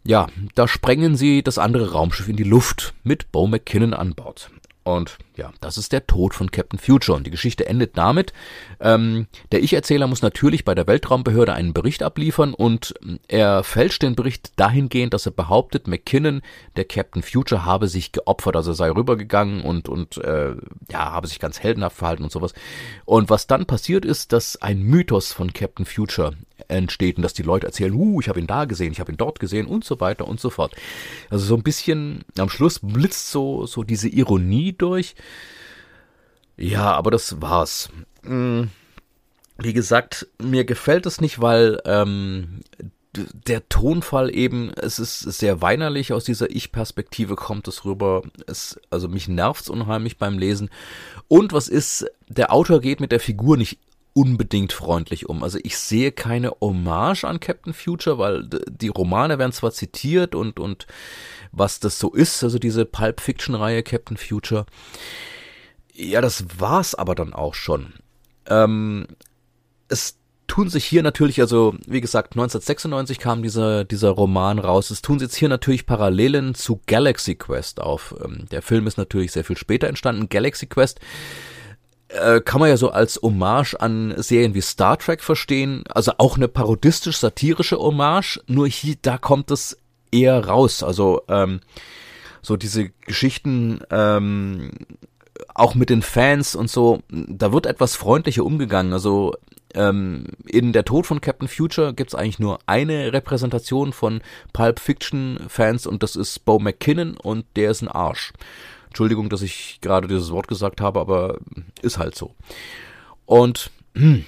ja, 0.05 0.27
da 0.55 0.69
sprengen 0.69 1.17
sie 1.17 1.43
das 1.43 1.57
andere 1.57 1.91
Raumschiff 1.91 2.29
in 2.29 2.37
die 2.37 2.43
Luft 2.43 2.93
mit 3.03 3.29
Bo 3.33 3.45
McKinnon 3.45 3.93
an 3.93 4.15
Bord. 4.15 4.49
Und 4.83 5.17
ja, 5.35 5.51
das 5.61 5.77
ist 5.77 5.91
der 5.91 6.05
Tod 6.07 6.33
von 6.33 6.51
Captain 6.51 6.79
Future. 6.79 7.17
Und 7.17 7.25
die 7.25 7.31
Geschichte 7.31 7.65
endet 7.65 7.97
damit. 7.97 8.33
Ähm, 8.79 9.27
der 9.51 9.63
Ich-Erzähler 9.63 10.07
muss 10.07 10.21
natürlich 10.21 10.65
bei 10.65 10.75
der 10.75 10.87
Weltraumbehörde 10.87 11.53
einen 11.53 11.73
Bericht 11.73 12.03
abliefern 12.03 12.53
und 12.53 12.93
er 13.27 13.63
fälscht 13.63 14.03
den 14.03 14.15
Bericht 14.15 14.53
dahingehend, 14.57 15.13
dass 15.13 15.25
er 15.25 15.31
behauptet, 15.31 15.87
McKinnon, 15.87 16.41
der 16.75 16.85
Captain 16.85 17.23
Future, 17.23 17.65
habe 17.65 17.87
sich 17.87 18.11
geopfert, 18.11 18.55
also 18.55 18.73
sei 18.73 18.89
rübergegangen 18.89 19.61
und, 19.61 19.89
und 19.89 20.17
äh, 20.17 20.55
ja, 20.91 21.11
habe 21.11 21.27
sich 21.27 21.39
ganz 21.39 21.59
heldenhaft 21.59 21.97
verhalten 21.97 22.23
und 22.23 22.31
sowas. 22.31 22.53
Und 23.05 23.29
was 23.29 23.47
dann 23.47 23.65
passiert 23.65 24.05
ist, 24.05 24.33
dass 24.33 24.61
ein 24.61 24.81
Mythos 24.81 25.33
von 25.33 25.53
Captain 25.53 25.85
Future 25.85 26.33
entsteht 26.67 27.17
und 27.17 27.23
dass 27.23 27.33
die 27.33 27.43
Leute 27.43 27.65
erzählen, 27.65 27.93
uh, 27.93 28.21
ich 28.21 28.29
habe 28.29 28.39
ihn 28.39 28.47
da 28.47 28.65
gesehen, 28.65 28.91
ich 28.91 28.99
habe 28.99 29.11
ihn 29.11 29.17
dort 29.17 29.39
gesehen 29.39 29.65
und 29.65 29.83
so 29.83 29.99
weiter 29.99 30.27
und 30.27 30.39
so 30.39 30.49
fort. 30.49 30.75
Also 31.29 31.45
so 31.45 31.55
ein 31.55 31.63
bisschen 31.63 32.23
am 32.37 32.49
Schluss 32.49 32.79
blitzt 32.79 33.31
so 33.31 33.65
so 33.65 33.83
diese 33.83 34.09
Ironie 34.09 34.73
durch. 34.73 35.15
Ja, 36.57 36.91
aber 36.91 37.11
das 37.11 37.41
war's. 37.41 37.89
Hm, 38.23 38.69
wie 39.57 39.73
gesagt, 39.73 40.27
mir 40.41 40.65
gefällt 40.65 41.05
es 41.05 41.21
nicht, 41.21 41.41
weil 41.41 41.79
ähm, 41.85 42.61
der 43.15 43.69
Tonfall 43.69 44.33
eben, 44.33 44.71
es 44.71 44.97
ist 44.97 45.19
sehr 45.19 45.61
weinerlich 45.61 46.13
aus 46.13 46.23
dieser 46.23 46.49
Ich-Perspektive 46.49 47.35
kommt 47.35 47.67
es 47.67 47.85
rüber. 47.85 48.23
Es, 48.47 48.79
also 48.89 49.07
mich 49.07 49.27
nervt's 49.27 49.69
unheimlich 49.69 50.17
beim 50.17 50.39
Lesen. 50.39 50.69
Und 51.27 51.53
was 51.53 51.67
ist, 51.67 52.05
der 52.27 52.51
Autor 52.51 52.81
geht 52.81 52.99
mit 52.99 53.11
der 53.11 53.19
Figur 53.19 53.57
nicht 53.57 53.77
unbedingt 54.13 54.73
freundlich 54.73 55.27
um. 55.27 55.43
Also 55.43 55.59
ich 55.63 55.77
sehe 55.77 56.11
keine 56.11 56.51
Hommage 56.61 57.23
an 57.25 57.39
Captain 57.39 57.73
Future, 57.73 58.17
weil 58.17 58.47
die 58.69 58.89
Romane 58.89 59.39
werden 59.39 59.51
zwar 59.51 59.71
zitiert 59.71 60.35
und, 60.35 60.59
und 60.59 60.87
was 61.51 61.79
das 61.79 61.99
so 61.99 62.11
ist, 62.11 62.43
also 62.43 62.59
diese 62.59 62.85
Pulp 62.85 63.21
Fiction 63.21 63.55
Reihe 63.55 63.83
Captain 63.83 64.17
Future. 64.17 64.65
Ja, 65.93 66.21
das 66.21 66.45
war's 66.57 66.95
aber 66.95 67.15
dann 67.15 67.33
auch 67.33 67.53
schon. 67.53 67.93
Ähm, 68.47 69.07
es 69.87 70.17
tun 70.47 70.69
sich 70.69 70.85
hier 70.85 71.01
natürlich, 71.01 71.41
also 71.41 71.75
wie 71.87 72.01
gesagt, 72.01 72.33
1996 72.33 73.17
kam 73.17 73.41
dieser, 73.41 73.85
dieser 73.85 74.09
Roman 74.09 74.59
raus. 74.59 74.91
Es 74.91 75.01
tun 75.01 75.17
sich 75.17 75.27
jetzt 75.27 75.35
hier 75.35 75.49
natürlich 75.49 75.85
Parallelen 75.85 76.53
zu 76.53 76.81
Galaxy 76.85 77.35
Quest 77.35 77.81
auf. 77.81 78.13
Ähm, 78.23 78.45
der 78.51 78.61
Film 78.61 78.85
ist 78.85 78.97
natürlich 78.97 79.31
sehr 79.31 79.43
viel 79.43 79.57
später 79.57 79.87
entstanden. 79.87 80.29
Galaxy 80.29 80.67
Quest 80.67 80.99
äh, 82.13 82.41
kann 82.41 82.59
man 82.59 82.69
ja 82.69 82.77
so 82.77 82.91
als 82.91 83.19
Hommage 83.21 83.75
an 83.75 84.13
Serien 84.17 84.53
wie 84.53 84.61
Star 84.61 84.97
Trek 84.97 85.21
verstehen, 85.21 85.83
also 85.89 86.13
auch 86.17 86.37
eine 86.37 86.47
parodistisch-satirische 86.47 87.77
Hommage, 87.77 88.39
nur 88.47 88.67
hier, 88.67 88.95
da 89.01 89.17
kommt 89.17 89.51
es 89.51 89.77
eher 90.11 90.45
raus, 90.45 90.83
also 90.83 91.23
ähm, 91.27 91.59
so 92.41 92.55
diese 92.55 92.89
Geschichten 92.89 93.81
ähm, 93.89 94.71
auch 95.55 95.75
mit 95.75 95.89
den 95.89 96.01
Fans 96.01 96.55
und 96.55 96.69
so, 96.69 97.01
da 97.09 97.51
wird 97.51 97.65
etwas 97.65 97.95
freundlicher 97.95 98.45
umgegangen, 98.45 98.93
also 98.93 99.33
ähm, 99.73 100.25
in 100.45 100.71
der 100.71 100.85
Tod 100.85 101.07
von 101.07 101.19
Captain 101.19 101.47
Future 101.47 101.93
gibt's 101.93 102.15
eigentlich 102.15 102.39
nur 102.39 102.59
eine 102.67 103.11
Repräsentation 103.11 103.91
von 103.91 104.21
Pulp 104.53 104.79
Fiction 104.79 105.39
Fans 105.47 105.87
und 105.87 106.03
das 106.03 106.15
ist 106.15 106.45
Bo 106.45 106.59
McKinnon 106.59 107.17
und 107.17 107.45
der 107.55 107.71
ist 107.71 107.81
ein 107.81 107.87
Arsch. 107.87 108.33
Entschuldigung, 108.93 109.29
dass 109.29 109.41
ich 109.41 109.79
gerade 109.81 110.07
dieses 110.07 110.31
Wort 110.31 110.47
gesagt 110.47 110.79
habe, 110.79 110.99
aber 110.99 111.39
ist 111.81 111.97
halt 111.97 112.13
so. 112.13 112.35
Und 113.25 113.71
hm, 113.95 114.23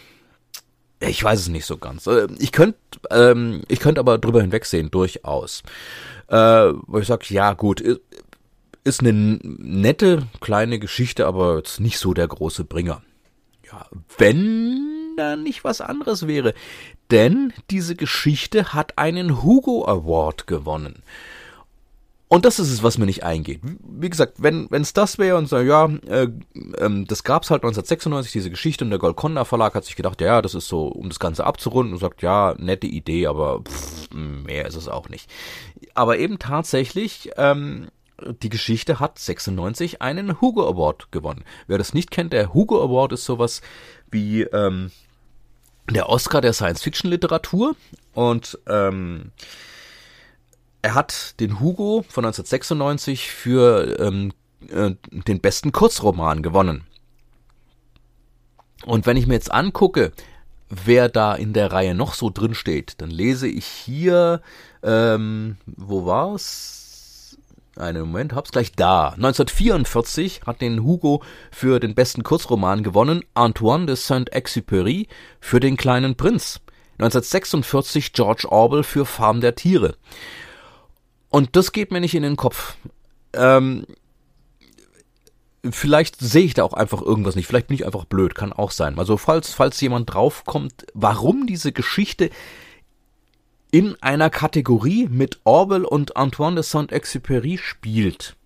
ich 0.99 1.23
weiß 1.23 1.39
es 1.39 1.49
nicht 1.49 1.67
so 1.67 1.77
ganz. 1.77 2.07
Äh, 2.07 2.27
ich 2.39 2.51
könnte 2.51 2.79
ähm, 3.11 3.61
ich 3.67 3.85
aber 3.85 4.17
drüber 4.17 4.41
hinwegsehen, 4.41 4.89
durchaus. 4.89 5.61
Äh, 6.29 6.73
wo 6.87 6.97
ich 6.97 7.05
sage, 7.05 7.25
ja 7.29 7.53
gut, 7.53 7.79
ist 8.83 9.01
eine 9.01 9.13
nette 9.13 10.23
kleine 10.41 10.79
Geschichte, 10.79 11.27
aber 11.27 11.57
jetzt 11.57 11.79
nicht 11.79 11.99
so 11.99 12.15
der 12.15 12.27
große 12.27 12.63
Bringer. 12.63 13.03
Ja, 13.71 13.85
wenn 14.17 15.13
da 15.15 15.35
nicht 15.35 15.63
was 15.63 15.79
anderes 15.79 16.25
wäre. 16.25 16.55
Denn 17.11 17.53
diese 17.69 17.95
Geschichte 17.95 18.73
hat 18.73 18.97
einen 18.97 19.43
Hugo 19.43 19.85
Award 19.85 20.47
gewonnen. 20.47 21.03
Und 22.27 22.43
das 22.43 22.57
ist 22.57 22.71
es, 22.71 22.81
was 22.81 22.97
mir 22.97 23.05
nicht 23.05 23.23
eingeht. 23.23 23.61
Wie 23.63 24.09
gesagt, 24.09 24.41
wenn 24.41 24.67
es 24.71 24.93
das 24.93 25.19
wäre 25.19 25.37
und 25.37 25.47
so, 25.47 25.59
ja, 25.59 25.85
äh, 26.07 26.27
ähm, 26.79 27.05
das 27.05 27.23
gab's 27.23 27.51
halt 27.51 27.61
1996, 27.61 28.31
diese 28.31 28.49
Geschichte, 28.49 28.83
und 28.83 28.89
der 28.89 28.99
Golconda 28.99 29.45
Verlag 29.45 29.75
hat 29.75 29.85
sich 29.85 29.95
gedacht, 29.95 30.21
ja, 30.21 30.41
das 30.41 30.55
ist 30.55 30.67
so, 30.67 30.87
um 30.87 31.09
das 31.09 31.19
Ganze 31.19 31.45
abzurunden, 31.45 31.93
und 31.93 31.99
sagt, 31.99 32.23
ja, 32.23 32.55
nette 32.57 32.87
Idee, 32.87 33.27
aber 33.27 33.61
pff, 33.61 34.09
mehr 34.11 34.65
ist 34.65 34.75
es 34.75 34.87
auch 34.87 35.07
nicht. 35.07 35.29
Aber 35.93 36.17
eben 36.17 36.39
tatsächlich, 36.39 37.29
ähm, 37.37 37.89
die 38.41 38.49
Geschichte 38.49 38.99
hat 38.99 39.19
96 39.19 40.01
einen 40.01 40.41
Hugo 40.41 40.67
Award 40.67 41.11
gewonnen. 41.11 41.43
Wer 41.67 41.77
das 41.77 41.93
nicht 41.93 42.09
kennt, 42.09 42.33
der 42.33 42.53
Hugo 42.53 42.81
Award 42.83 43.13
ist 43.13 43.25
sowas 43.25 43.61
wie 44.09 44.41
ähm, 44.41 44.91
der 45.91 46.09
Oscar 46.09 46.41
der 46.41 46.53
Science-Fiction-Literatur 46.53 47.75
und 48.13 48.57
ähm, 48.67 49.31
er 50.85 50.93
hat 50.93 51.39
den 51.39 51.59
Hugo 51.59 52.05
von 52.07 52.25
1996 52.25 53.31
für 53.31 53.99
ähm, 53.99 54.33
äh, 54.69 54.91
den 55.09 55.41
besten 55.41 55.71
Kurzroman 55.71 56.43
gewonnen. 56.43 56.83
Und 58.85 59.07
wenn 59.07 59.17
ich 59.17 59.25
mir 59.25 59.33
jetzt 59.33 59.51
angucke, 59.51 60.11
wer 60.69 61.09
da 61.09 61.33
in 61.33 61.53
der 61.53 61.71
Reihe 61.71 61.95
noch 61.95 62.13
so 62.13 62.29
drin 62.29 62.53
steht, 62.53 63.01
dann 63.01 63.09
lese 63.09 63.47
ich 63.47 63.65
hier, 63.65 64.41
ähm, 64.83 65.57
wo 65.65 66.05
war's? 66.05 67.35
Einen 67.77 68.01
Moment, 68.01 68.33
hab's 68.33 68.51
gleich 68.51 68.71
da. 68.71 69.07
1944 69.09 70.41
hat 70.45 70.61
den 70.61 70.83
Hugo 70.83 71.23
für 71.49 71.79
den 71.79 71.95
besten 71.95 72.21
Kurzroman 72.21 72.83
gewonnen, 72.83 73.25
Antoine 73.33 73.87
de 73.87 73.95
Saint-Exupéry 73.95 75.07
für 75.39 75.59
den 75.59 75.77
kleinen 75.77 76.15
Prinz. 76.15 76.61
1946 76.99 78.13
George 78.13 78.45
Orwell 78.51 78.83
für 78.83 79.07
Farm 79.07 79.41
der 79.41 79.55
Tiere. 79.55 79.95
Und 81.35 81.57
das 81.57 81.73
geht 81.73 81.91
mir 81.91 81.99
nicht 81.99 82.15
in 82.15 82.23
den 82.23 82.37
Kopf. 82.37 82.77
Ähm, 83.33 83.85
vielleicht 85.69 86.17
sehe 86.21 86.45
ich 86.45 86.53
da 86.53 86.63
auch 86.63 86.71
einfach 86.71 87.01
irgendwas 87.01 87.35
nicht. 87.35 87.45
Vielleicht 87.45 87.67
bin 87.67 87.75
ich 87.75 87.85
einfach 87.85 88.05
blöd, 88.05 88.35
kann 88.35 88.53
auch 88.53 88.71
sein. 88.71 88.97
Also 88.97 89.17
falls, 89.17 89.53
falls 89.53 89.81
jemand 89.81 90.13
draufkommt, 90.13 90.85
warum 90.93 91.45
diese 91.45 91.73
Geschichte 91.73 92.29
in 93.69 94.01
einer 94.01 94.29
Kategorie 94.29 95.09
mit 95.09 95.41
Orwell 95.43 95.83
und 95.83 96.15
Antoine 96.15 96.55
de 96.55 96.63
Saint-Exupéry 96.63 97.57
spielt, 97.57 98.37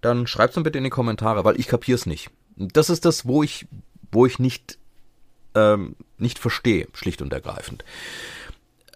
dann 0.00 0.26
schreibt's 0.26 0.56
mir 0.56 0.64
bitte 0.64 0.78
in 0.78 0.84
die 0.84 0.90
Kommentare, 0.90 1.44
weil 1.44 1.60
ich 1.60 1.68
kapier's 1.68 2.06
nicht. 2.06 2.28
Das 2.56 2.90
ist 2.90 3.04
das, 3.04 3.24
wo 3.28 3.44
ich, 3.44 3.68
wo 4.10 4.26
ich 4.26 4.40
nicht 4.40 4.78
ähm, 5.54 5.94
nicht 6.18 6.38
verstehe, 6.38 6.88
schlicht 6.92 7.22
und 7.22 7.32
ergreifend. 7.32 7.84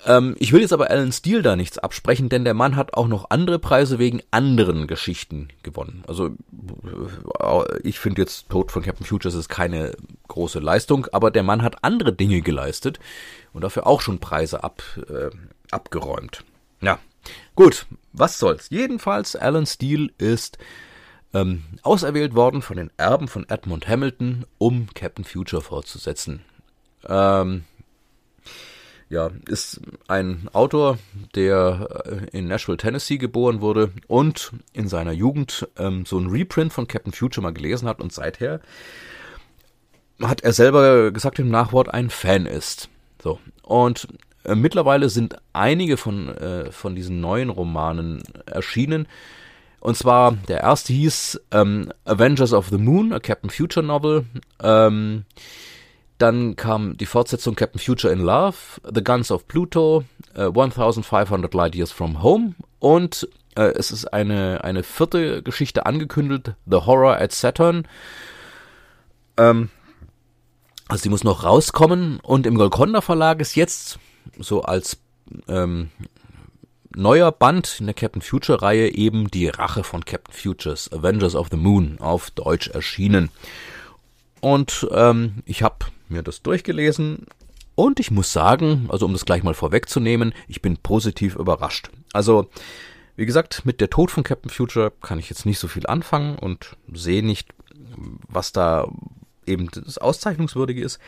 Ähm, 0.04 0.35
ich 0.38 0.52
will 0.52 0.61
jetzt 0.61 0.73
aber 0.73 0.90
Alan 0.90 1.12
Steele 1.12 1.42
da 1.42 1.56
nichts 1.56 1.78
absprechen, 1.78 2.28
denn 2.28 2.44
der 2.44 2.54
Mann 2.54 2.76
hat 2.76 2.94
auch 2.94 3.06
noch 3.06 3.30
andere 3.30 3.59
Preise 3.59 3.99
wegen 3.99 4.23
anderen 4.30 4.87
Geschichten 4.87 5.49
gewonnen. 5.62 6.02
Also 6.09 6.30
äh, 7.38 7.78
ich 7.82 7.99
finde 7.99 8.23
jetzt 8.23 8.49
Tod 8.49 8.73
von 8.73 8.82
Captain 8.82 9.06
Futures 9.06 9.35
ist 9.35 9.49
keine 9.49 9.92
große 10.28 10.59
Leistung, 10.59 11.06
aber 11.12 11.30
der 11.30 11.42
Mann 11.42 11.62
hat 11.62 11.85
andere 11.85 12.12
Dinge 12.12 12.40
geleistet 12.40 12.99
und 13.52 13.62
dafür 13.62 13.87
auch 13.87 14.00
schon 14.00 14.18
Preise 14.18 14.64
ab, 14.64 14.82
äh, 15.09 15.30
abgeräumt. 15.71 16.44
Ja, 16.80 16.99
gut, 17.54 17.87
was 18.12 18.38
soll's. 18.38 18.71
Jedenfalls, 18.71 19.37
Alan 19.37 19.66
Steele 19.66 20.09
ist 20.18 20.59
ähm, 21.32 21.62
auserwählt 21.82 22.35
worden 22.35 22.61
von 22.61 22.76
den 22.76 22.90
Erben 22.97 23.28
von 23.28 23.49
Edmund 23.49 23.87
Hamilton, 23.88 24.47
um 24.59 24.88
Captain 24.94 25.25
Future 25.25 25.62
fortzusetzen. 25.62 26.44
Ähm, 27.09 27.64
ja, 29.12 29.31
ist 29.47 29.78
ein 30.09 30.49
Autor, 30.54 30.99
der 31.35 32.26
äh, 32.33 32.37
in 32.37 32.49
Nashville, 32.49 32.78
Tennessee 32.78 33.19
geboren 33.19 33.61
wurde 33.61 33.90
und 34.09 34.52
in 34.73 34.88
seiner 34.88 35.12
Jugend 35.12 35.69
ähm, 35.76 36.07
so 36.07 36.19
ein 36.19 36.31
Reprint 36.31 36.73
von 36.73 36.88
Captain 36.88 37.12
Future 37.12 37.42
mal 37.42 37.52
gelesen 37.52 37.87
hat 37.87 38.00
und 38.00 38.11
seither 38.11 38.61
hat 40.23 40.40
er 40.40 40.54
selber 40.54 41.12
gesagt 41.12 41.38
im 41.38 41.50
Nachwort 41.50 41.92
ein 41.92 42.09
Fan 42.09 42.47
ist. 42.47 42.88
So. 43.23 43.38
Und 43.62 44.09
äh, 44.45 44.54
mittlerweile 44.54 45.11
sind 45.11 45.37
einige 45.52 45.99
von, 45.99 46.31
äh, 46.31 46.73
von 46.73 46.95
diesen 46.95 47.21
neuen 47.21 47.50
Romanen 47.50 48.23
erschienen. 48.47 49.07
Und 49.81 49.99
zwar, 49.99 50.33
der 50.49 50.61
erste 50.61 50.95
hieß 50.95 51.38
ähm, 51.50 51.92
Avengers 52.07 52.54
of 52.54 52.69
the 52.69 52.78
Moon, 52.78 53.12
a 53.12 53.21
Captain 53.21 53.50
Future 53.50 53.85
Novel. 53.85 54.25
Ähm, 54.62 55.26
dann 56.23 56.57
kam 56.57 56.97
die 56.97 57.07
Fortsetzung 57.07 57.57
Captain 57.57 57.81
Future 57.81 58.12
in 58.12 58.21
Love, 58.21 58.57
The 58.85 59.02
Guns 59.02 59.33
of 59.33 59.49
Pluto, 59.49 60.05
äh, 60.35 60.45
1500 60.47 61.52
Light 61.52 61.75
Years 61.75 61.91
from 61.91 62.23
Home 62.23 62.55
und 62.79 63.29
äh, 63.57 63.73
es 63.75 63.91
ist 63.91 64.07
eine, 64.07 64.62
eine 64.62 64.85
vierte 64.85 65.43
Geschichte 65.43 65.85
angekündigt, 65.85 66.55
The 66.67 66.76
Horror 66.87 67.21
at 67.21 67.33
Saturn. 67.33 67.88
Ähm, 69.37 69.71
also 70.88 71.02
die 71.02 71.09
muss 71.09 71.25
noch 71.25 71.43
rauskommen 71.43 72.21
und 72.21 72.47
im 72.47 72.57
Golconda 72.57 73.00
Verlag 73.00 73.41
ist 73.41 73.57
jetzt 73.57 73.99
so 74.38 74.62
als 74.62 74.99
ähm, 75.49 75.91
neuer 76.95 77.33
Band 77.33 77.81
in 77.81 77.87
der 77.87 77.95
Captain 77.95 78.23
Future 78.23 78.62
Reihe 78.62 78.95
eben 78.95 79.29
die 79.29 79.49
Rache 79.49 79.83
von 79.83 80.05
Captain 80.05 80.35
Futures, 80.35 80.93
Avengers 80.93 81.35
of 81.35 81.49
the 81.50 81.57
Moon 81.57 81.97
auf 82.00 82.31
Deutsch 82.31 82.69
erschienen. 82.69 83.31
Und 84.43 84.89
ähm, 84.91 85.45
ich 85.47 85.63
habe 85.63 85.87
mir 86.09 86.25
das 86.25 86.43
durchgelesen 86.43 87.27
und 87.77 88.01
ich 88.01 88.11
muss 88.11 88.33
sagen, 88.33 88.89
also 88.91 89.07
um 89.07 89.13
das 89.13 89.25
gleich 89.25 89.45
mal 89.45 89.55
vorwegzunehmen, 89.55 90.35
ich 90.49 90.61
bin 90.61 90.77
positiv 90.79 91.37
überrascht. 91.37 91.91
Also, 92.13 92.51
wie 93.15 93.25
gesagt, 93.25 93.65
mit 93.65 93.81
der 93.81 93.89
Tod 93.89 94.11
von 94.11 94.25
Captain 94.25 94.51
Future 94.51 94.93
kann 95.01 95.21
ich 95.21 95.31
jetzt 95.31 95.47
nicht 95.47 95.61
so 95.61 95.69
viel 95.69 95.87
anfangen 95.87 96.37
und 96.41 96.77
sehe 96.93 97.25
nicht, 97.25 97.51
was 98.29 98.51
da 98.51 98.89
eben 99.47 99.69
das 99.73 99.99
Auszeichnungswürdige 99.99 100.83
ist. 100.83 100.99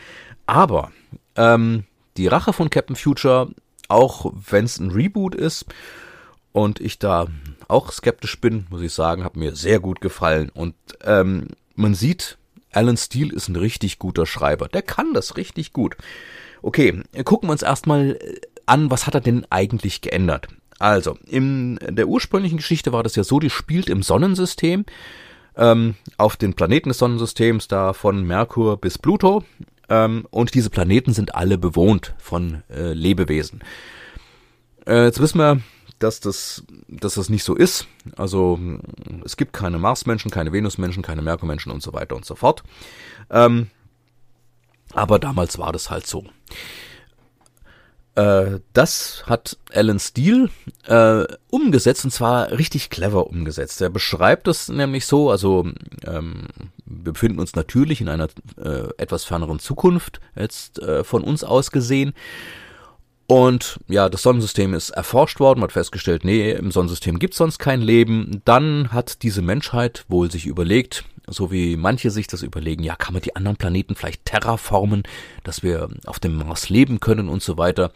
Aber 0.46 0.92
ähm, 1.34 1.82
die 2.16 2.28
Rache 2.28 2.52
von 2.52 2.70
Captain 2.70 2.94
Future, 2.94 3.50
auch 3.88 4.32
wenn 4.48 4.64
es 4.64 4.78
ein 4.78 4.92
Reboot 4.92 5.34
ist 5.34 5.66
und 6.52 6.78
ich 6.78 7.00
da 7.00 7.26
auch 7.66 7.90
skeptisch 7.90 8.40
bin, 8.40 8.68
muss 8.70 8.80
ich 8.80 8.92
sagen, 8.92 9.24
hat 9.24 9.34
mir 9.34 9.56
sehr 9.56 9.80
gut 9.80 10.00
gefallen. 10.00 10.50
Und 10.54 10.76
ähm, 11.02 11.48
man 11.74 11.94
sieht, 11.94 12.38
Alan 12.74 12.96
Steele 12.96 13.32
ist 13.32 13.48
ein 13.48 13.56
richtig 13.56 13.98
guter 13.98 14.26
Schreiber. 14.26 14.68
Der 14.68 14.82
kann 14.82 15.14
das 15.14 15.36
richtig 15.36 15.72
gut. 15.72 15.96
Okay, 16.62 17.02
gucken 17.24 17.48
wir 17.48 17.52
uns 17.52 17.62
erstmal 17.62 18.12
äh, 18.12 18.40
an, 18.66 18.90
was 18.90 19.06
hat 19.06 19.14
er 19.14 19.20
denn 19.20 19.46
eigentlich 19.50 20.00
geändert? 20.00 20.48
Also, 20.78 21.16
in 21.26 21.78
der 21.88 22.08
ursprünglichen 22.08 22.56
Geschichte 22.56 22.92
war 22.92 23.02
das 23.02 23.16
ja 23.16 23.24
so, 23.24 23.38
die 23.38 23.50
spielt 23.50 23.88
im 23.88 24.02
Sonnensystem, 24.02 24.84
ähm, 25.56 25.94
auf 26.16 26.36
den 26.36 26.54
Planeten 26.54 26.88
des 26.88 26.98
Sonnensystems, 26.98 27.68
da 27.68 27.92
von 27.92 28.26
Merkur 28.26 28.76
bis 28.76 28.98
Pluto. 28.98 29.44
Ähm, 29.88 30.26
und 30.30 30.54
diese 30.54 30.70
Planeten 30.70 31.12
sind 31.12 31.34
alle 31.34 31.58
bewohnt 31.58 32.14
von 32.18 32.62
äh, 32.70 32.92
Lebewesen. 32.92 33.62
Äh, 34.86 35.04
jetzt 35.04 35.20
wissen 35.20 35.38
wir, 35.38 35.60
dass 36.04 36.20
das, 36.20 36.62
dass 36.86 37.14
das 37.14 37.30
nicht 37.30 37.44
so 37.44 37.54
ist. 37.54 37.86
Also 38.16 38.58
es 39.24 39.36
gibt 39.36 39.52
keine 39.54 39.78
Marsmenschen, 39.78 40.30
keine 40.30 40.52
Venusmenschen, 40.52 41.02
keine 41.02 41.22
Merkurmenschen 41.22 41.72
und 41.72 41.82
so 41.82 41.92
weiter 41.92 42.14
und 42.14 42.24
so 42.24 42.34
fort. 42.34 42.62
Ähm, 43.30 43.68
aber 44.92 45.18
damals 45.18 45.58
war 45.58 45.72
das 45.72 45.90
halt 45.90 46.06
so. 46.06 46.24
Äh, 48.16 48.60
das 48.74 49.24
hat 49.26 49.56
Alan 49.72 49.98
Steele 49.98 50.50
äh, 50.86 51.24
umgesetzt 51.48 52.04
und 52.04 52.10
zwar 52.10 52.52
richtig 52.52 52.90
clever 52.90 53.26
umgesetzt. 53.26 53.80
Er 53.80 53.90
beschreibt 53.90 54.46
es 54.46 54.68
nämlich 54.68 55.06
so, 55.06 55.30
also 55.30 55.66
ähm, 56.06 56.46
wir 56.84 57.12
befinden 57.12 57.40
uns 57.40 57.56
natürlich 57.56 58.02
in 58.02 58.08
einer 58.08 58.28
äh, 58.62 58.88
etwas 58.98 59.24
ferneren 59.24 59.58
Zukunft 59.58 60.20
jetzt 60.36 60.78
äh, 60.80 61.02
von 61.02 61.24
uns 61.24 61.42
aus 61.42 61.70
gesehen 61.70 62.14
und 63.26 63.80
ja, 63.88 64.08
das 64.08 64.22
Sonnensystem 64.22 64.74
ist 64.74 64.90
erforscht 64.90 65.40
worden, 65.40 65.62
hat 65.62 65.72
festgestellt, 65.72 66.24
nee, 66.24 66.52
im 66.52 66.70
Sonnensystem 66.70 67.18
gibt 67.18 67.34
es 67.34 67.38
sonst 67.38 67.58
kein 67.58 67.80
Leben. 67.80 68.42
Dann 68.44 68.92
hat 68.92 69.22
diese 69.22 69.40
Menschheit 69.40 70.04
wohl 70.08 70.30
sich 70.30 70.46
überlegt, 70.46 71.04
so 71.26 71.50
wie 71.50 71.78
manche 71.78 72.10
sich 72.10 72.26
das 72.26 72.42
überlegen, 72.42 72.82
ja, 72.82 72.96
kann 72.96 73.14
man 73.14 73.22
die 73.22 73.34
anderen 73.34 73.56
Planeten 73.56 73.94
vielleicht 73.94 74.26
terraformen, 74.26 75.04
dass 75.42 75.62
wir 75.62 75.88
auf 76.04 76.20
dem 76.20 76.36
Mars 76.36 76.68
leben 76.68 77.00
können 77.00 77.30
und 77.30 77.42
so 77.42 77.56
weiter. 77.56 77.92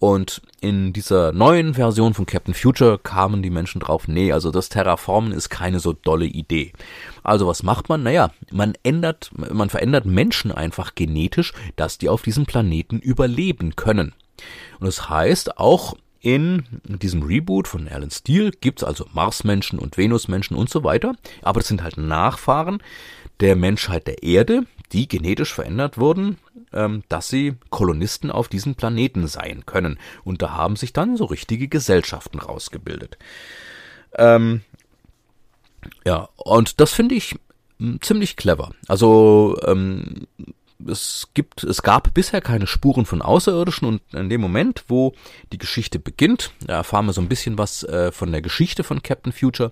Und 0.00 0.42
in 0.60 0.92
dieser 0.92 1.30
neuen 1.30 1.74
Version 1.74 2.12
von 2.12 2.26
Captain 2.26 2.54
Future 2.54 2.98
kamen 2.98 3.40
die 3.40 3.50
Menschen 3.50 3.80
drauf, 3.80 4.08
nee, 4.08 4.32
also 4.32 4.50
das 4.50 4.68
Terraformen 4.68 5.30
ist 5.30 5.48
keine 5.48 5.78
so 5.78 5.92
dolle 5.92 6.26
Idee. 6.26 6.72
Also 7.22 7.46
was 7.46 7.62
macht 7.62 7.88
man? 7.88 8.02
Naja, 8.02 8.32
man 8.50 8.72
ändert, 8.82 9.30
man 9.36 9.70
verändert 9.70 10.06
Menschen 10.06 10.50
einfach 10.50 10.96
genetisch, 10.96 11.52
dass 11.76 11.98
die 11.98 12.08
auf 12.08 12.22
diesem 12.22 12.46
Planeten 12.46 12.98
überleben 12.98 13.76
können. 13.76 14.12
Und 14.78 14.86
das 14.86 15.08
heißt, 15.08 15.58
auch 15.58 15.96
in 16.20 16.64
diesem 16.84 17.22
Reboot 17.22 17.66
von 17.66 17.88
Alan 17.88 18.10
Steele 18.10 18.52
gibt's 18.52 18.84
also 18.84 19.06
Marsmenschen 19.12 19.78
und 19.78 19.98
Venusmenschen 19.98 20.56
und 20.56 20.70
so 20.70 20.84
weiter, 20.84 21.14
aber 21.42 21.60
das 21.60 21.68
sind 21.68 21.82
halt 21.82 21.96
Nachfahren 21.96 22.80
der 23.40 23.56
Menschheit 23.56 24.06
der 24.06 24.22
Erde, 24.22 24.64
die 24.92 25.08
genetisch 25.08 25.52
verändert 25.52 25.98
wurden, 25.98 26.38
ähm, 26.72 27.02
dass 27.08 27.28
sie 27.28 27.54
Kolonisten 27.70 28.30
auf 28.30 28.48
diesem 28.48 28.76
Planeten 28.76 29.26
sein 29.26 29.66
können. 29.66 29.98
Und 30.22 30.42
da 30.42 30.52
haben 30.52 30.76
sich 30.76 30.92
dann 30.92 31.16
so 31.16 31.24
richtige 31.24 31.66
Gesellschaften 31.66 32.38
rausgebildet. 32.38 33.18
Ähm, 34.14 34.62
ja, 36.06 36.28
und 36.36 36.80
das 36.80 36.92
finde 36.92 37.16
ich 37.16 37.36
hm, 37.78 38.00
ziemlich 38.00 38.36
clever. 38.36 38.70
Also 38.86 39.58
ähm, 39.66 40.28
es 40.88 41.28
gibt, 41.34 41.64
es 41.64 41.82
gab 41.82 42.14
bisher 42.14 42.40
keine 42.40 42.66
Spuren 42.66 43.06
von 43.06 43.22
Außerirdischen 43.22 43.86
und 43.88 44.02
in 44.12 44.28
dem 44.28 44.40
Moment, 44.40 44.84
wo 44.88 45.14
die 45.52 45.58
Geschichte 45.58 45.98
beginnt, 45.98 46.52
erfahren 46.66 47.06
wir 47.06 47.12
so 47.12 47.20
ein 47.20 47.28
bisschen 47.28 47.58
was 47.58 47.82
äh, 47.84 48.12
von 48.12 48.32
der 48.32 48.42
Geschichte 48.42 48.84
von 48.84 49.02
Captain 49.02 49.32
Future. 49.32 49.70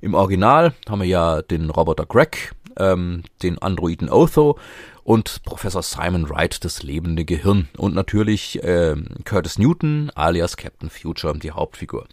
Im 0.00 0.14
Original 0.14 0.74
haben 0.88 1.00
wir 1.00 1.08
ja 1.08 1.42
den 1.42 1.70
Roboter 1.70 2.06
Greg, 2.06 2.52
ähm, 2.76 3.22
den 3.42 3.58
Androiden 3.58 4.10
Otho 4.10 4.58
und 5.04 5.42
Professor 5.44 5.82
Simon 5.82 6.28
Wright, 6.28 6.64
das 6.64 6.82
lebende 6.82 7.24
Gehirn 7.24 7.68
und 7.76 7.94
natürlich 7.94 8.62
äh, 8.62 8.96
Curtis 9.24 9.58
Newton 9.58 10.10
alias 10.14 10.56
Captain 10.56 10.90
Future, 10.90 11.36
die 11.38 11.50
Hauptfigur. 11.50 12.06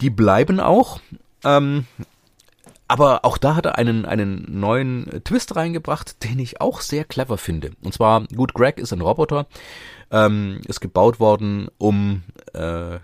Die 0.00 0.10
bleiben 0.10 0.60
auch. 0.60 1.00
Ähm, 1.44 1.86
aber 2.90 3.24
auch 3.24 3.38
da 3.38 3.54
hat 3.54 3.66
er 3.66 3.78
einen, 3.78 4.04
einen 4.04 4.44
neuen 4.48 5.08
Twist 5.22 5.54
reingebracht, 5.54 6.24
den 6.24 6.40
ich 6.40 6.60
auch 6.60 6.80
sehr 6.80 7.04
clever 7.04 7.38
finde. 7.38 7.70
Und 7.84 7.94
zwar, 7.94 8.26
gut, 8.34 8.52
Greg 8.52 8.78
ist 8.78 8.92
ein 8.92 9.00
Roboter, 9.00 9.46
ähm, 10.10 10.60
ist 10.66 10.80
gebaut 10.80 11.20
worden, 11.20 11.68
um 11.78 12.24
äh, 12.52 12.98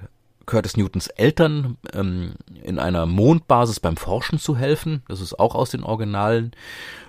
Curtis 0.45 0.77
Newtons 0.77 1.07
Eltern 1.07 1.77
ähm, 1.93 2.35
in 2.65 2.81
einer 2.81 3.07
Mondbasis 3.07 3.79
beim 3.79 3.97
Forschen 3.97 4.41
zu 4.41 4.57
helfen. 4.57 5.05
Das 5.07 5.21
ist 5.21 5.39
auch 5.39 5.55
aus 5.55 5.71
den 5.71 5.85
Originalen. 5.85 6.51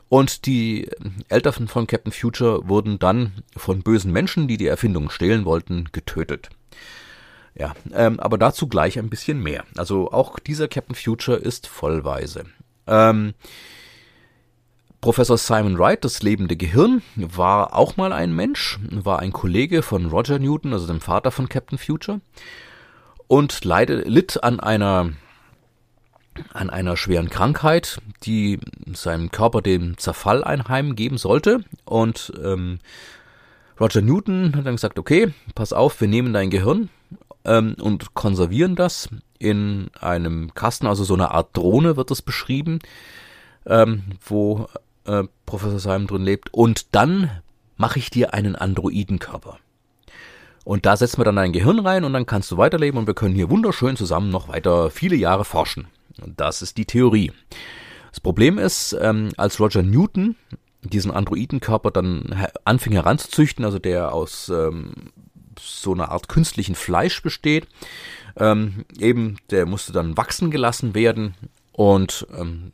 Und 0.08 0.46
die 0.46 0.88
Eltern 1.30 1.68
von 1.68 1.88
Captain 1.88 2.14
Future 2.14 2.70
wurden 2.70 3.00
dann 3.00 3.44
von 3.56 3.82
bösen 3.82 4.12
Menschen, 4.12 4.48
die 4.48 4.58
die 4.58 4.68
Erfindung 4.68 5.10
stehlen 5.10 5.46
wollten, 5.46 5.90
getötet. 5.94 6.50
Ja, 7.56 7.74
ähm, 7.92 8.20
aber 8.20 8.38
dazu 8.38 8.68
gleich 8.68 9.00
ein 9.00 9.10
bisschen 9.10 9.42
mehr. 9.42 9.64
Also 9.78 10.12
auch 10.12 10.38
dieser 10.38 10.68
Captain 10.68 10.96
Future 10.96 11.38
ist 11.38 11.66
vollweise. 11.66 12.46
Ähm, 12.88 13.34
Professor 15.02 15.38
Simon 15.38 15.78
Wright, 15.78 16.04
das 16.04 16.24
lebende 16.24 16.58
Gehirn, 16.58 17.02
war 17.16 17.76
auch 17.76 17.98
mal 17.98 18.12
ein 18.12 18.36
Mensch, 18.36 18.80
war 18.90 19.20
ein 19.20 19.32
Kollege 19.32 19.82
von 19.82 20.08
Roger 20.08 20.40
Newton, 20.40 20.74
also 20.74 20.88
dem 20.88 21.02
Vater 21.02 21.32
von 21.32 21.48
Captain 21.50 21.78
Future, 21.78 22.20
und 23.28 23.64
leide, 23.64 24.02
litt 24.02 24.44
an 24.44 24.60
einer 24.60 25.12
an 26.54 26.70
einer 26.70 26.98
schweren 26.98 27.30
Krankheit, 27.30 28.00
die 28.24 28.60
seinem 28.94 29.32
Körper 29.32 29.62
den 29.62 29.98
Zerfall 29.98 30.44
einheimgeben 30.44 31.18
sollte. 31.18 31.64
Und 31.84 32.32
ähm, 32.44 32.78
Roger 33.80 34.02
Newton 34.02 34.56
hat 34.56 34.66
dann 34.66 34.76
gesagt, 34.76 35.00
okay, 35.00 35.34
pass 35.56 35.74
auf, 35.74 36.00
wir 36.00 36.08
nehmen 36.08 36.34
dein 36.34 36.52
Gehirn 36.52 36.90
ähm, 37.48 37.76
und 37.82 38.14
konservieren 38.14 38.76
das 38.76 39.10
in 39.40 39.90
einem 40.00 40.54
Kasten, 40.54 40.86
also 40.86 41.04
so 41.04 41.14
eine 41.14 41.32
Art 41.32 41.56
Drohne 41.56 41.98
wird 41.98 42.12
das 42.12 42.22
beschrieben, 42.22 42.80
ähm, 43.66 44.04
wo 44.24 44.68
äh, 45.06 45.24
Professor 45.46 45.80
Simon 45.80 46.08
drin 46.08 46.24
lebt. 46.24 46.54
Und 46.54 46.94
dann 46.96 47.32
mache 47.78 48.00
ich 48.00 48.10
dir 48.10 48.34
einen 48.34 48.56
Androidenkörper. 48.56 49.58
Und 50.64 50.86
da 50.86 50.98
setzen 50.98 51.20
wir 51.20 51.26
dann 51.26 51.38
dein 51.38 51.54
Gehirn 51.54 51.80
rein 51.80 52.04
und 52.04 52.12
dann 52.12 52.26
kannst 52.26 52.52
du 52.52 52.58
weiterleben 52.58 53.00
und 53.00 53.08
wir 53.08 53.14
können 53.14 53.36
hier 53.36 53.50
wunderschön 53.50 53.96
zusammen 53.96 54.30
noch 54.30 54.50
weiter 54.50 54.90
viele 54.90 55.16
Jahre 55.16 55.46
forschen. 55.46 55.88
Das 56.36 56.62
ist 56.62 56.78
die 56.78 56.86
Theorie. 56.86 57.32
Das 58.10 58.20
Problem 58.20 58.58
ist, 58.58 58.98
ähm, 59.00 59.30
als 59.38 59.60
Roger 59.60 59.84
Newton 59.84 60.36
diesen 60.82 61.12
Androidenkörper 61.12 61.92
dann 61.92 62.48
anfing 62.66 62.94
heranzuzüchten, 62.94 63.64
also 63.64 63.80
der 63.80 64.14
aus 64.14 64.50
ähm, 64.50 64.92
so 65.60 65.94
einer 65.94 66.12
Art 66.12 66.28
künstlichen 66.28 66.76
Fleisch 66.76 67.22
besteht, 67.22 67.68
ähm, 68.36 68.86
eben 69.00 69.38
der 69.50 69.66
musste 69.66 69.92
dann 69.92 70.18
wachsen 70.18 70.52
gelassen 70.52 70.94
werden 70.96 71.36
und 71.72 72.28
ähm, 72.38 72.72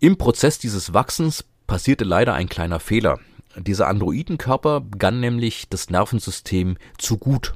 im 0.00 0.16
Prozess 0.16 0.58
dieses 0.58 0.94
Wachsens 0.94 1.44
passierte 1.66 2.04
leider 2.04 2.34
ein 2.34 2.48
kleiner 2.48 2.80
Fehler. 2.80 3.18
Dieser 3.56 3.88
Androidenkörper 3.88 4.80
begann 4.80 5.20
nämlich 5.20 5.68
das 5.68 5.90
Nervensystem 5.90 6.76
zu 6.98 7.18
gut 7.18 7.54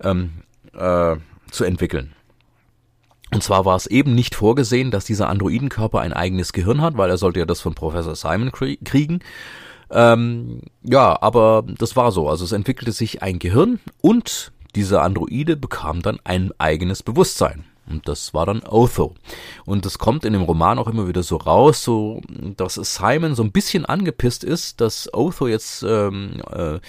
ähm, 0.00 0.42
äh, 0.74 1.16
zu 1.50 1.64
entwickeln. 1.64 2.14
Und 3.32 3.42
zwar 3.42 3.64
war 3.64 3.76
es 3.76 3.86
eben 3.86 4.14
nicht 4.14 4.34
vorgesehen, 4.34 4.90
dass 4.90 5.04
dieser 5.04 5.28
Androidenkörper 5.28 6.00
ein 6.00 6.12
eigenes 6.12 6.52
Gehirn 6.52 6.80
hat, 6.80 6.96
weil 6.96 7.10
er 7.10 7.18
sollte 7.18 7.40
ja 7.40 7.46
das 7.46 7.60
von 7.60 7.74
Professor 7.74 8.16
Simon 8.16 8.52
kriegen. 8.52 9.20
Ähm, 9.90 10.60
ja, 10.82 11.20
aber 11.20 11.64
das 11.66 11.96
war 11.96 12.12
so. 12.12 12.28
Also 12.28 12.44
es 12.44 12.52
entwickelte 12.52 12.92
sich 12.92 13.22
ein 13.22 13.38
Gehirn 13.38 13.80
und 14.00 14.52
dieser 14.74 15.02
Androide 15.02 15.56
bekam 15.56 16.02
dann 16.02 16.18
ein 16.24 16.52
eigenes 16.58 17.02
Bewusstsein. 17.02 17.64
Und 17.88 18.06
das 18.06 18.34
war 18.34 18.44
dann 18.44 18.62
Otho. 18.64 19.14
Und 19.64 19.86
das 19.86 19.98
kommt 19.98 20.26
in 20.26 20.34
dem 20.34 20.42
Roman 20.42 20.78
auch 20.78 20.88
immer 20.88 21.08
wieder 21.08 21.22
so 21.22 21.36
raus, 21.36 21.82
so 21.82 22.20
dass 22.56 22.74
Simon 22.74 23.34
so 23.34 23.42
ein 23.42 23.52
bisschen 23.52 23.86
angepisst 23.86 24.44
ist, 24.44 24.80
dass 24.82 25.12
Otho 25.14 25.48
jetzt 25.48 25.82
ähm, 25.84 26.42
äh, 26.50 26.80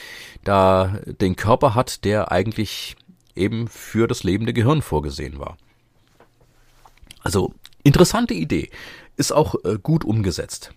da 0.43 0.99
den 1.05 1.37
Körper 1.37 1.73
hat, 1.73 2.03
der 2.03 2.31
eigentlich 2.33 2.97
eben 3.35 3.69
für 3.69 4.07
das 4.07 4.23
lebende 4.23 4.53
Gehirn 4.53 4.81
vorgesehen 4.81 5.39
war. 5.39 5.57
Also 7.23 7.53
interessante 7.83 8.33
Idee, 8.33 8.69
ist 9.15 9.31
auch 9.31 9.55
äh, 9.63 9.77
gut 9.81 10.03
umgesetzt. 10.03 10.73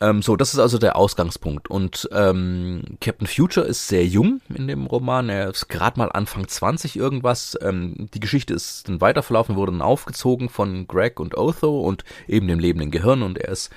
Ähm, 0.00 0.22
so, 0.22 0.36
das 0.36 0.54
ist 0.54 0.60
also 0.60 0.78
der 0.78 0.96
Ausgangspunkt. 0.96 1.68
Und 1.68 2.08
ähm, 2.12 2.82
Captain 3.00 3.26
Future 3.26 3.66
ist 3.66 3.88
sehr 3.88 4.06
jung 4.06 4.40
in 4.54 4.68
dem 4.68 4.86
Roman. 4.86 5.28
Er 5.28 5.50
ist 5.50 5.68
gerade 5.68 5.98
mal 5.98 6.10
Anfang 6.12 6.46
20 6.46 6.96
irgendwas. 6.96 7.58
Ähm, 7.60 8.08
die 8.14 8.20
Geschichte 8.20 8.54
ist 8.54 8.88
dann 8.88 9.00
weiterverlaufen, 9.00 9.56
wurde 9.56 9.72
dann 9.72 9.82
aufgezogen 9.82 10.48
von 10.48 10.86
Greg 10.86 11.18
und 11.18 11.36
Otho 11.36 11.80
und 11.80 12.04
eben 12.28 12.46
dem 12.46 12.60
lebenden 12.60 12.90
Gehirn. 12.90 13.22
Und 13.22 13.38
er 13.38 13.48
ist 13.48 13.70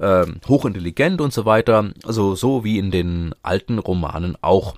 ähm, 0.00 0.40
hochintelligent 0.48 1.20
und 1.20 1.32
so 1.32 1.44
weiter. 1.44 1.90
Also 2.04 2.34
so 2.34 2.64
wie 2.64 2.78
in 2.78 2.90
den 2.90 3.34
alten 3.42 3.78
Romanen 3.78 4.36
auch. 4.40 4.76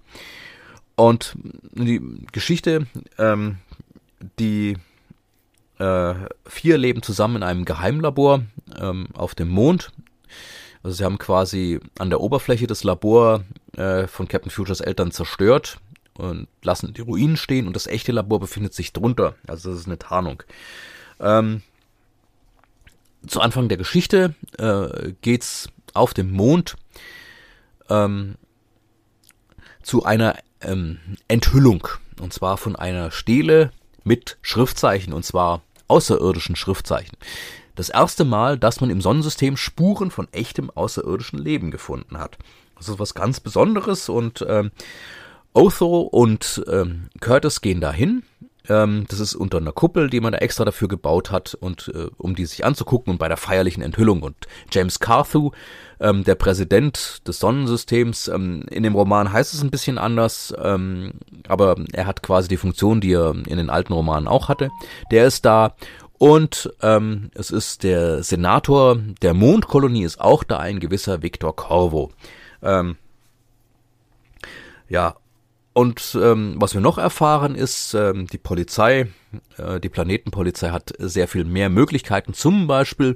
Und 0.96 1.36
die 1.72 2.02
Geschichte, 2.32 2.88
ähm, 3.18 3.58
die 4.40 4.76
äh, 5.78 6.14
vier 6.44 6.76
leben 6.76 7.02
zusammen 7.02 7.36
in 7.36 7.42
einem 7.44 7.64
Geheimlabor 7.64 8.42
ähm, 8.80 9.06
auf 9.14 9.36
dem 9.36 9.48
Mond 9.48 9.92
also 10.82 10.96
sie 10.96 11.04
haben 11.04 11.18
quasi 11.18 11.80
an 11.98 12.10
der 12.10 12.20
Oberfläche 12.20 12.66
des 12.66 12.84
Labor 12.84 13.44
äh, 13.76 14.06
von 14.06 14.28
Captain 14.28 14.50
Futures 14.50 14.80
Eltern 14.80 15.10
zerstört 15.10 15.78
und 16.14 16.48
lassen 16.62 16.94
die 16.94 17.00
Ruinen 17.00 17.36
stehen 17.36 17.66
und 17.66 17.74
das 17.74 17.86
echte 17.86 18.12
Labor 18.12 18.40
befindet 18.40 18.74
sich 18.74 18.92
drunter. 18.92 19.34
Also 19.46 19.70
das 19.70 19.80
ist 19.80 19.86
eine 19.86 19.98
Tarnung. 19.98 20.42
Ähm, 21.20 21.62
zu 23.26 23.40
Anfang 23.40 23.68
der 23.68 23.78
Geschichte 23.78 24.34
äh, 24.58 25.12
geht's 25.22 25.68
auf 25.94 26.14
dem 26.14 26.30
Mond 26.30 26.76
ähm, 27.88 28.36
zu 29.82 30.04
einer 30.04 30.36
ähm, 30.60 30.98
Enthüllung 31.26 31.88
und 32.20 32.32
zwar 32.32 32.56
von 32.56 32.76
einer 32.76 33.10
Stele 33.10 33.72
mit 34.04 34.38
Schriftzeichen 34.42 35.12
und 35.12 35.24
zwar 35.24 35.62
außerirdischen 35.88 36.56
Schriftzeichen 36.56 37.16
das 37.78 37.90
erste 37.90 38.24
Mal, 38.24 38.58
dass 38.58 38.80
man 38.80 38.90
im 38.90 39.00
Sonnensystem 39.00 39.56
Spuren 39.56 40.10
von 40.10 40.26
echtem 40.32 40.68
außerirdischen 40.68 41.38
Leben 41.38 41.70
gefunden 41.70 42.18
hat. 42.18 42.36
Das 42.76 42.88
ist 42.88 42.98
was 42.98 43.14
ganz 43.14 43.38
Besonderes 43.38 44.08
und 44.08 44.44
ähm, 44.48 44.72
Otho 45.52 46.00
und 46.00 46.62
ähm, 46.68 47.08
Curtis 47.20 47.60
gehen 47.60 47.80
dahin. 47.80 48.24
Ähm, 48.68 49.06
das 49.08 49.20
ist 49.20 49.36
unter 49.36 49.58
einer 49.58 49.70
Kuppel, 49.70 50.10
die 50.10 50.20
man 50.20 50.32
da 50.32 50.38
extra 50.38 50.64
dafür 50.64 50.88
gebaut 50.88 51.30
hat 51.30 51.54
und 51.54 51.90
äh, 51.94 52.08
um 52.16 52.34
die 52.34 52.46
sich 52.46 52.64
anzugucken 52.64 53.12
und 53.12 53.18
bei 53.18 53.28
der 53.28 53.36
feierlichen 53.36 53.82
Enthüllung. 53.82 54.22
Und 54.22 54.34
James 54.72 54.98
Carthew, 54.98 55.52
ähm, 56.00 56.24
der 56.24 56.34
Präsident 56.34 57.26
des 57.28 57.38
Sonnensystems, 57.38 58.26
ähm, 58.26 58.64
in 58.70 58.82
dem 58.82 58.96
Roman 58.96 59.32
heißt 59.32 59.54
es 59.54 59.62
ein 59.62 59.70
bisschen 59.70 59.98
anders, 59.98 60.52
ähm, 60.60 61.12
aber 61.46 61.76
er 61.92 62.06
hat 62.06 62.24
quasi 62.24 62.48
die 62.48 62.56
Funktion, 62.56 63.00
die 63.00 63.12
er 63.12 63.30
in 63.30 63.56
den 63.56 63.70
alten 63.70 63.92
Romanen 63.92 64.26
auch 64.26 64.48
hatte. 64.48 64.70
Der 65.12 65.26
ist 65.26 65.44
da 65.44 65.74
und 66.18 66.72
ähm, 66.82 67.30
es 67.34 67.50
ist 67.50 67.84
der 67.84 68.22
Senator 68.22 68.96
der 69.22 69.34
Mondkolonie 69.34 70.02
ist 70.02 70.20
auch 70.20 70.44
da 70.44 70.58
ein 70.58 70.80
gewisser 70.80 71.22
Victor 71.22 71.54
Corvo. 71.54 72.10
Ähm, 72.62 72.96
ja, 74.88 75.16
und 75.78 76.18
ähm, 76.20 76.56
was 76.56 76.74
wir 76.74 76.80
noch 76.80 76.98
erfahren 76.98 77.54
ist, 77.54 77.94
ähm, 77.94 78.26
die 78.26 78.38
Polizei, 78.38 79.06
äh, 79.58 79.78
die 79.78 79.88
Planetenpolizei 79.88 80.70
hat 80.70 80.92
sehr 80.98 81.28
viel 81.28 81.44
mehr 81.44 81.68
Möglichkeiten, 81.68 82.34
zum 82.34 82.66
Beispiel 82.66 83.14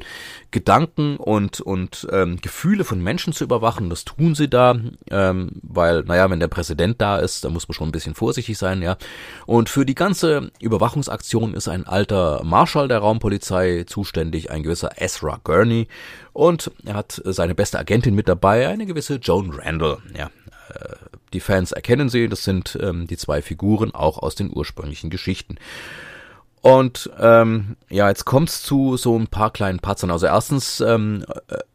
Gedanken 0.52 1.16
und, 1.16 1.60
und 1.60 2.06
ähm, 2.12 2.40
Gefühle 2.40 2.84
von 2.84 3.02
Menschen 3.02 3.32
zu 3.32 3.42
überwachen. 3.42 3.90
Das 3.90 4.04
tun 4.04 4.36
sie 4.36 4.48
da, 4.48 4.76
ähm, 5.10 5.60
weil, 5.64 6.04
naja, 6.04 6.30
wenn 6.30 6.38
der 6.38 6.46
Präsident 6.46 7.00
da 7.00 7.18
ist, 7.18 7.42
da 7.42 7.48
muss 7.48 7.66
man 7.66 7.74
schon 7.74 7.88
ein 7.88 7.92
bisschen 7.92 8.14
vorsichtig 8.14 8.56
sein, 8.56 8.80
ja. 8.80 8.96
Und 9.44 9.68
für 9.68 9.84
die 9.84 9.96
ganze 9.96 10.52
Überwachungsaktion 10.60 11.54
ist 11.54 11.66
ein 11.66 11.84
alter 11.84 12.44
Marschall 12.44 12.86
der 12.86 13.00
Raumpolizei 13.00 13.82
zuständig, 13.88 14.52
ein 14.52 14.62
gewisser 14.62 15.02
Ezra 15.02 15.40
Gurney. 15.42 15.88
Und 16.32 16.70
er 16.86 16.94
hat 16.94 17.20
seine 17.24 17.56
beste 17.56 17.80
Agentin 17.80 18.14
mit 18.14 18.28
dabei, 18.28 18.68
eine 18.68 18.86
gewisse 18.86 19.16
Joan 19.16 19.50
Randall, 19.50 19.98
ja. 20.16 20.30
Äh, 20.74 20.96
die 21.32 21.40
Fans 21.40 21.72
erkennen 21.72 22.08
sie, 22.08 22.28
das 22.28 22.44
sind 22.44 22.78
ähm, 22.80 23.06
die 23.06 23.16
zwei 23.16 23.42
Figuren 23.42 23.94
auch 23.94 24.18
aus 24.18 24.34
den 24.34 24.50
ursprünglichen 24.54 25.10
Geschichten. 25.10 25.56
Und 26.62 27.10
ähm, 27.18 27.76
ja, 27.90 28.08
jetzt 28.08 28.24
kommt's 28.24 28.62
zu 28.62 28.96
so 28.96 29.18
ein 29.18 29.26
paar 29.26 29.50
kleinen 29.50 29.80
Patzern. 29.80 30.12
Also 30.12 30.26
erstens, 30.26 30.80
ähm, 30.80 31.24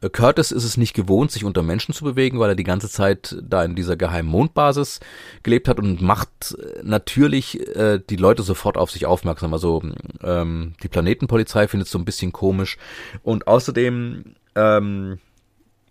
äh, 0.02 0.10
Curtis 0.10 0.52
ist 0.52 0.64
es 0.64 0.78
nicht 0.78 0.94
gewohnt, 0.94 1.30
sich 1.30 1.44
unter 1.44 1.62
Menschen 1.62 1.94
zu 1.94 2.06
bewegen, 2.06 2.40
weil 2.40 2.52
er 2.52 2.56
die 2.56 2.64
ganze 2.64 2.90
Zeit 2.90 3.36
da 3.44 3.66
in 3.66 3.76
dieser 3.76 3.98
geheimen 3.98 4.30
Mondbasis 4.30 5.02
gelebt 5.44 5.68
hat 5.68 5.80
und 5.80 6.02
macht 6.02 6.56
natürlich 6.84 7.60
äh, 7.76 8.00
die 8.10 8.16
Leute 8.16 8.44
sofort 8.44 8.78
auf 8.78 8.90
sich 8.90 9.06
aufmerksam. 9.06 9.52
Also 9.52 9.84
ähm, 10.24 10.74
die 10.82 10.88
Planetenpolizei 10.88 11.68
findet 11.68 11.88
es 11.88 11.92
so 11.92 12.00
ein 12.00 12.06
bisschen 12.06 12.32
komisch. 12.32 12.78
Und 13.24 13.46
außerdem 13.46 14.36
ähm, 14.56 15.20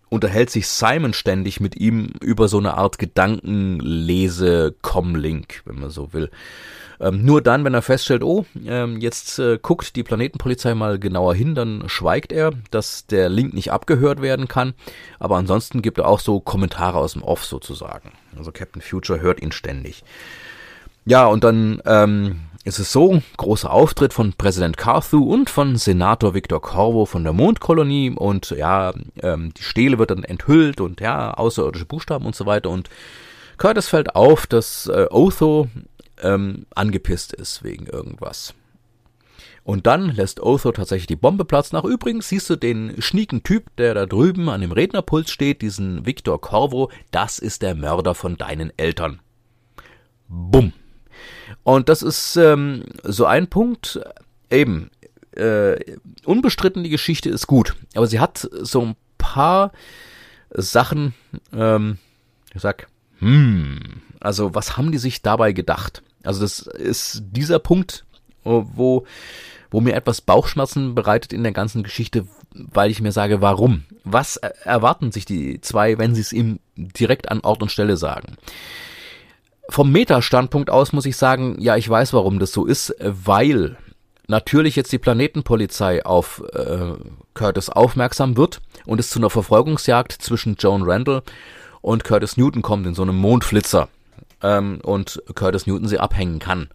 unterhält 0.08 0.50
sich 0.50 0.68
Simon 0.68 1.12
ständig 1.12 1.58
mit 1.60 1.76
ihm 1.76 2.12
über 2.20 2.48
so 2.48 2.58
eine 2.58 2.74
Art 2.74 2.98
Gedankenlese-Com-Link, 2.98 5.62
wenn 5.64 5.80
man 5.80 5.90
so 5.90 6.12
will. 6.12 6.30
Ähm, 6.98 7.24
nur 7.24 7.42
dann, 7.42 7.64
wenn 7.64 7.74
er 7.74 7.82
feststellt, 7.82 8.22
oh, 8.22 8.46
ähm, 8.64 9.00
jetzt 9.00 9.38
äh, 9.38 9.58
guckt 9.60 9.96
die 9.96 10.02
Planetenpolizei 10.02 10.74
mal 10.74 10.98
genauer 10.98 11.34
hin, 11.34 11.54
dann 11.54 11.84
schweigt 11.88 12.32
er, 12.32 12.52
dass 12.70 13.06
der 13.06 13.28
Link 13.28 13.52
nicht 13.52 13.70
abgehört 13.70 14.22
werden 14.22 14.48
kann. 14.48 14.72
Aber 15.18 15.36
ansonsten 15.36 15.82
gibt 15.82 15.98
er 15.98 16.08
auch 16.08 16.20
so 16.20 16.40
Kommentare 16.40 16.98
aus 16.98 17.12
dem 17.12 17.22
Off 17.22 17.44
sozusagen. 17.44 18.12
Also 18.36 18.50
Captain 18.52 18.80
Future 18.80 19.20
hört 19.20 19.42
ihn 19.42 19.52
ständig. 19.52 20.04
Ja, 21.04 21.26
und 21.26 21.44
dann 21.44 21.82
ähm, 21.84 22.40
ist 22.66 22.80
es 22.80 22.90
so, 22.90 23.22
großer 23.36 23.70
Auftritt 23.70 24.12
von 24.12 24.32
Präsident 24.32 24.76
Carthew 24.76 25.22
und 25.22 25.48
von 25.50 25.76
Senator 25.76 26.34
Victor 26.34 26.60
Corvo 26.60 27.06
von 27.06 27.22
der 27.22 27.32
Mondkolonie 27.32 28.10
und 28.10 28.50
ja, 28.50 28.92
ähm, 29.22 29.54
die 29.54 29.62
Stele 29.62 30.00
wird 30.00 30.10
dann 30.10 30.24
enthüllt 30.24 30.80
und 30.80 31.00
ja, 31.00 31.32
außerirdische 31.32 31.84
Buchstaben 31.84 32.26
und 32.26 32.34
so 32.34 32.44
weiter 32.44 32.70
und 32.70 32.90
Curtis 33.56 33.88
fällt 33.88 34.16
auf, 34.16 34.48
dass 34.48 34.88
äh, 34.88 35.06
Otho 35.10 35.68
ähm, 36.20 36.66
angepisst 36.74 37.32
ist 37.32 37.62
wegen 37.62 37.86
irgendwas. 37.86 38.52
Und 39.62 39.86
dann 39.86 40.10
lässt 40.16 40.40
Otho 40.40 40.72
tatsächlich 40.72 41.06
die 41.06 41.14
Bombe 41.14 41.44
platzen. 41.44 41.76
Nach 41.76 41.84
übrigens 41.84 42.28
siehst 42.28 42.50
du 42.50 42.56
den 42.56 43.00
schnieken 43.00 43.44
Typ, 43.44 43.76
der 43.76 43.94
da 43.94 44.06
drüben 44.06 44.48
an 44.48 44.60
dem 44.60 44.72
Rednerpult 44.72 45.30
steht, 45.30 45.62
diesen 45.62 46.04
Victor 46.04 46.40
Corvo, 46.40 46.90
das 47.12 47.38
ist 47.38 47.62
der 47.62 47.76
Mörder 47.76 48.16
von 48.16 48.36
deinen 48.36 48.72
Eltern. 48.76 49.20
Bumm. 50.28 50.72
Und 51.62 51.88
das 51.88 52.02
ist 52.02 52.36
ähm, 52.36 52.84
so 53.02 53.26
ein 53.26 53.48
Punkt, 53.48 54.00
eben, 54.50 54.90
äh, 55.32 55.96
unbestritten, 56.24 56.82
die 56.84 56.90
Geschichte 56.90 57.28
ist 57.28 57.46
gut, 57.46 57.74
aber 57.94 58.06
sie 58.06 58.20
hat 58.20 58.48
so 58.62 58.82
ein 58.82 58.96
paar 59.18 59.72
Sachen, 60.50 61.14
ähm, 61.52 61.98
ich 62.54 62.62
sag, 62.62 62.88
Hm, 63.18 64.02
also 64.20 64.54
was 64.54 64.76
haben 64.76 64.92
die 64.92 64.98
sich 64.98 65.22
dabei 65.22 65.52
gedacht? 65.52 66.02
Also 66.22 66.40
das 66.42 66.60
ist 66.60 67.22
dieser 67.30 67.58
Punkt, 67.58 68.04
wo, 68.42 69.06
wo 69.70 69.80
mir 69.80 69.94
etwas 69.94 70.20
Bauchschmerzen 70.20 70.94
bereitet 70.94 71.32
in 71.32 71.42
der 71.42 71.52
ganzen 71.52 71.82
Geschichte, 71.82 72.26
weil 72.52 72.90
ich 72.90 73.00
mir 73.00 73.12
sage, 73.12 73.40
warum? 73.40 73.84
Was 74.04 74.36
erwarten 74.36 75.12
sich 75.12 75.24
die 75.24 75.60
zwei, 75.60 75.98
wenn 75.98 76.14
sie 76.14 76.20
es 76.20 76.32
ihm 76.32 76.60
direkt 76.76 77.30
an 77.30 77.40
Ort 77.40 77.62
und 77.62 77.72
Stelle 77.72 77.96
sagen? 77.96 78.36
Vom 79.68 79.90
Meta-Standpunkt 79.90 80.70
aus 80.70 80.92
muss 80.92 81.06
ich 81.06 81.16
sagen, 81.16 81.56
ja, 81.58 81.76
ich 81.76 81.88
weiß, 81.88 82.12
warum 82.12 82.38
das 82.38 82.52
so 82.52 82.66
ist, 82.66 82.94
weil 83.00 83.76
natürlich 84.28 84.76
jetzt 84.76 84.92
die 84.92 84.98
Planetenpolizei 84.98 86.04
auf 86.04 86.42
äh, 86.52 86.92
Curtis 87.34 87.68
aufmerksam 87.68 88.36
wird 88.36 88.60
und 88.84 89.00
es 89.00 89.10
zu 89.10 89.18
einer 89.18 89.30
Verfolgungsjagd 89.30 90.12
zwischen 90.12 90.56
Joan 90.56 90.82
Randall 90.82 91.22
und 91.80 92.04
Curtis 92.04 92.36
Newton 92.36 92.62
kommt 92.62 92.86
in 92.86 92.94
so 92.94 93.02
einem 93.02 93.16
Mondflitzer 93.16 93.88
ähm, 94.42 94.80
und 94.82 95.22
Curtis 95.34 95.66
Newton 95.66 95.88
sie 95.88 95.98
abhängen 95.98 96.38
kann. 96.38 96.68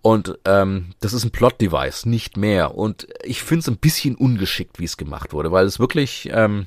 Und 0.00 0.38
ähm, 0.44 0.94
das 1.00 1.12
ist 1.12 1.24
ein 1.24 1.32
Plot-Device, 1.32 2.06
nicht 2.06 2.36
mehr. 2.36 2.76
Und 2.76 3.08
ich 3.24 3.42
finde 3.42 3.60
es 3.60 3.68
ein 3.68 3.78
bisschen 3.78 4.14
ungeschickt, 4.14 4.78
wie 4.78 4.84
es 4.84 4.96
gemacht 4.96 5.32
wurde, 5.32 5.52
weil 5.52 5.66
es 5.66 5.80
wirklich, 5.80 6.30
ähm, 6.32 6.66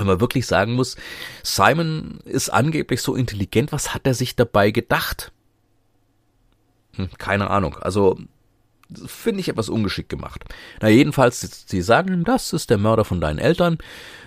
wenn 0.00 0.06
man 0.06 0.20
wirklich 0.20 0.46
sagen 0.46 0.74
muss, 0.74 0.96
Simon 1.42 2.18
ist 2.24 2.50
angeblich 2.50 3.02
so 3.02 3.14
intelligent, 3.14 3.72
was 3.72 3.94
hat 3.94 4.06
er 4.06 4.14
sich 4.14 4.36
dabei 4.36 4.70
gedacht? 4.70 5.32
Hm, 6.96 7.10
keine 7.18 7.50
Ahnung. 7.50 7.76
Also 7.76 8.18
finde 9.06 9.40
ich 9.40 9.48
etwas 9.48 9.68
ungeschickt 9.68 10.08
gemacht. 10.08 10.44
Na 10.80 10.88
jedenfalls, 10.88 11.64
sie 11.66 11.82
sagen, 11.82 12.24
das 12.24 12.52
ist 12.52 12.70
der 12.70 12.78
Mörder 12.78 13.04
von 13.04 13.20
deinen 13.20 13.38
Eltern. 13.38 13.78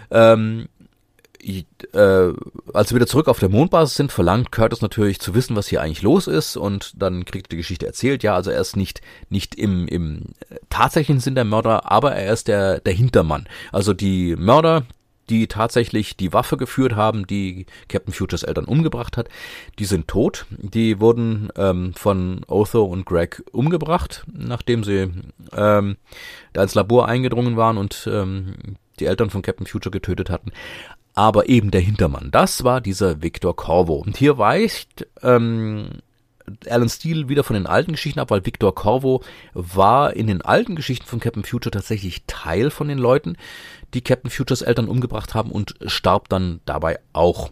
Ähm, 0.09 0.67
äh, 1.45 2.33
als 2.73 2.89
sie 2.89 2.95
wieder 2.95 3.07
zurück 3.07 3.27
auf 3.27 3.39
der 3.39 3.49
Mondbasis 3.49 3.95
sind, 3.95 4.11
verlangt 4.11 4.51
Curtis 4.51 4.81
natürlich 4.81 5.19
zu 5.19 5.35
wissen, 5.35 5.55
was 5.55 5.67
hier 5.67 5.81
eigentlich 5.81 6.01
los 6.01 6.27
ist 6.27 6.55
und 6.55 6.93
dann 6.95 7.25
kriegt 7.25 7.51
die 7.51 7.57
Geschichte 7.57 7.85
erzählt. 7.85 8.23
Ja, 8.23 8.35
also 8.35 8.51
er 8.51 8.61
ist 8.61 8.77
nicht 8.77 9.01
nicht 9.29 9.55
im 9.55 9.87
im 9.87 10.29
tatsächlichen 10.69 11.19
Sinn 11.19 11.35
der 11.35 11.43
Mörder, 11.43 11.91
aber 11.91 12.15
er 12.15 12.31
ist 12.31 12.47
der 12.47 12.79
der 12.79 12.93
Hintermann. 12.93 13.47
Also 13.71 13.93
die 13.93 14.35
Mörder, 14.37 14.85
die 15.29 15.47
tatsächlich 15.47 16.17
die 16.17 16.33
Waffe 16.33 16.57
geführt 16.57 16.95
haben, 16.95 17.27
die 17.27 17.65
Captain 17.87 18.13
Futures 18.13 18.43
Eltern 18.43 18.65
umgebracht 18.65 19.17
hat, 19.17 19.29
die 19.79 19.85
sind 19.85 20.07
tot. 20.07 20.45
Die 20.57 20.99
wurden 20.99 21.49
ähm, 21.55 21.93
von 21.93 22.41
Otho 22.47 22.83
und 22.83 23.05
Greg 23.05 23.43
umgebracht, 23.51 24.25
nachdem 24.31 24.83
sie 24.83 25.11
ähm, 25.55 25.97
da 26.53 26.63
ins 26.63 26.75
Labor 26.75 27.07
eingedrungen 27.07 27.57
waren 27.57 27.77
und 27.77 28.07
ähm, 28.11 28.55
die 28.99 29.05
Eltern 29.05 29.29
von 29.29 29.41
Captain 29.41 29.67
Future 29.67 29.91
getötet 29.91 30.29
hatten 30.29 30.51
aber 31.15 31.47
eben 31.47 31.71
der 31.71 31.81
Hintermann. 31.81 32.31
Das 32.31 32.63
war 32.63 32.81
dieser 32.81 33.21
Victor 33.21 33.55
Corvo. 33.55 33.95
Und 33.95 34.17
hier 34.17 34.37
weicht 34.37 35.05
ähm, 35.21 36.01
Alan 36.67 36.89
Steele 36.89 37.29
wieder 37.29 37.43
von 37.43 37.53
den 37.53 37.67
alten 37.67 37.93
Geschichten 37.93 38.19
ab, 38.19 38.31
weil 38.31 38.45
Victor 38.45 38.73
Corvo 38.73 39.23
war 39.53 40.15
in 40.15 40.27
den 40.27 40.41
alten 40.41 40.75
Geschichten 40.75 41.05
von 41.05 41.19
Captain 41.19 41.43
Future 41.43 41.71
tatsächlich 41.71 42.23
Teil 42.27 42.69
von 42.69 42.87
den 42.87 42.97
Leuten, 42.97 43.37
die 43.93 44.01
Captain 44.01 44.31
Futures 44.31 44.61
Eltern 44.61 44.87
umgebracht 44.87 45.33
haben 45.33 45.51
und 45.51 45.75
starb 45.85 46.29
dann 46.29 46.61
dabei 46.65 46.99
auch. 47.13 47.51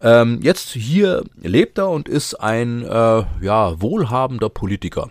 Ähm, 0.00 0.40
jetzt 0.42 0.70
hier 0.70 1.24
lebt 1.36 1.78
er 1.78 1.90
und 1.90 2.08
ist 2.08 2.34
ein 2.34 2.82
äh, 2.84 3.24
ja 3.40 3.80
wohlhabender 3.80 4.48
Politiker. 4.48 5.10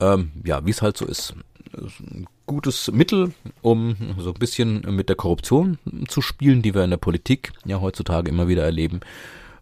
Ähm, 0.00 0.32
ja, 0.44 0.64
wie 0.66 0.70
es 0.70 0.82
halt 0.82 0.96
so 0.96 1.06
ist 1.06 1.34
gutes 2.50 2.90
Mittel, 2.90 3.32
um 3.62 3.94
so 4.18 4.30
ein 4.30 4.38
bisschen 4.40 4.80
mit 4.96 5.08
der 5.08 5.14
Korruption 5.14 5.78
zu 6.08 6.20
spielen, 6.20 6.62
die 6.62 6.74
wir 6.74 6.82
in 6.82 6.90
der 6.90 6.96
Politik 6.96 7.52
ja 7.64 7.80
heutzutage 7.80 8.28
immer 8.28 8.48
wieder 8.48 8.64
erleben. 8.64 8.98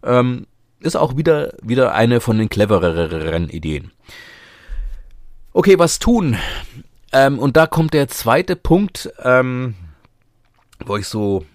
Ähm, 0.01 0.47
ist 0.79 0.95
auch 0.95 1.15
wieder, 1.15 1.53
wieder 1.61 1.93
eine 1.93 2.19
von 2.19 2.39
den 2.39 2.49
clevereren 2.49 3.49
Ideen. 3.49 3.91
Okay, 5.53 5.77
was 5.77 5.99
tun? 5.99 6.35
Ähm, 7.11 7.39
und 7.39 7.57
da 7.57 7.67
kommt 7.67 7.93
der 7.93 8.07
zweite 8.07 8.55
Punkt, 8.55 9.11
ähm, 9.23 9.75
wo 10.85 10.97
ich 10.97 11.07
so 11.07 11.45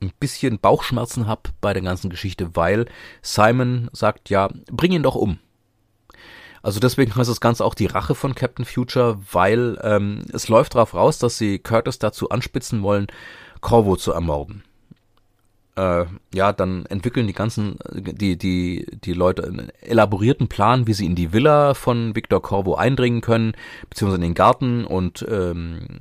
ein 0.00 0.12
bisschen 0.20 0.58
Bauchschmerzen 0.58 1.26
habe 1.26 1.50
bei 1.60 1.72
der 1.72 1.82
ganzen 1.82 2.10
Geschichte, 2.10 2.54
weil 2.54 2.86
Simon 3.22 3.88
sagt, 3.92 4.30
ja, 4.30 4.48
bring 4.70 4.92
ihn 4.92 5.02
doch 5.02 5.16
um. 5.16 5.38
Also 6.62 6.80
deswegen 6.80 7.14
heißt 7.14 7.30
das 7.30 7.40
Ganze 7.40 7.64
auch 7.64 7.74
die 7.74 7.86
Rache 7.86 8.14
von 8.14 8.34
Captain 8.34 8.64
Future, 8.64 9.18
weil 9.32 9.78
ähm, 9.82 10.24
es 10.32 10.48
läuft 10.48 10.74
darauf 10.74 10.94
raus, 10.94 11.18
dass 11.18 11.38
sie 11.38 11.58
Curtis 11.58 11.98
dazu 11.98 12.30
anspitzen 12.30 12.82
wollen, 12.82 13.06
Corvo 13.60 13.96
zu 13.96 14.12
ermorden. 14.12 14.64
Äh, 15.78 16.06
ja, 16.34 16.52
dann 16.52 16.86
entwickeln 16.86 17.28
die 17.28 17.32
ganzen, 17.32 17.78
die, 17.92 18.36
die, 18.36 18.84
die 19.04 19.12
Leute 19.12 19.44
einen 19.44 19.70
elaborierten 19.80 20.48
Plan, 20.48 20.88
wie 20.88 20.92
sie 20.92 21.06
in 21.06 21.14
die 21.14 21.32
Villa 21.32 21.74
von 21.74 22.16
Victor 22.16 22.42
Corvo 22.42 22.74
eindringen 22.74 23.20
können, 23.20 23.52
beziehungsweise 23.88 24.16
in 24.16 24.30
den 24.30 24.34
Garten 24.34 24.84
und 24.84 25.24
ähm, 25.30 26.00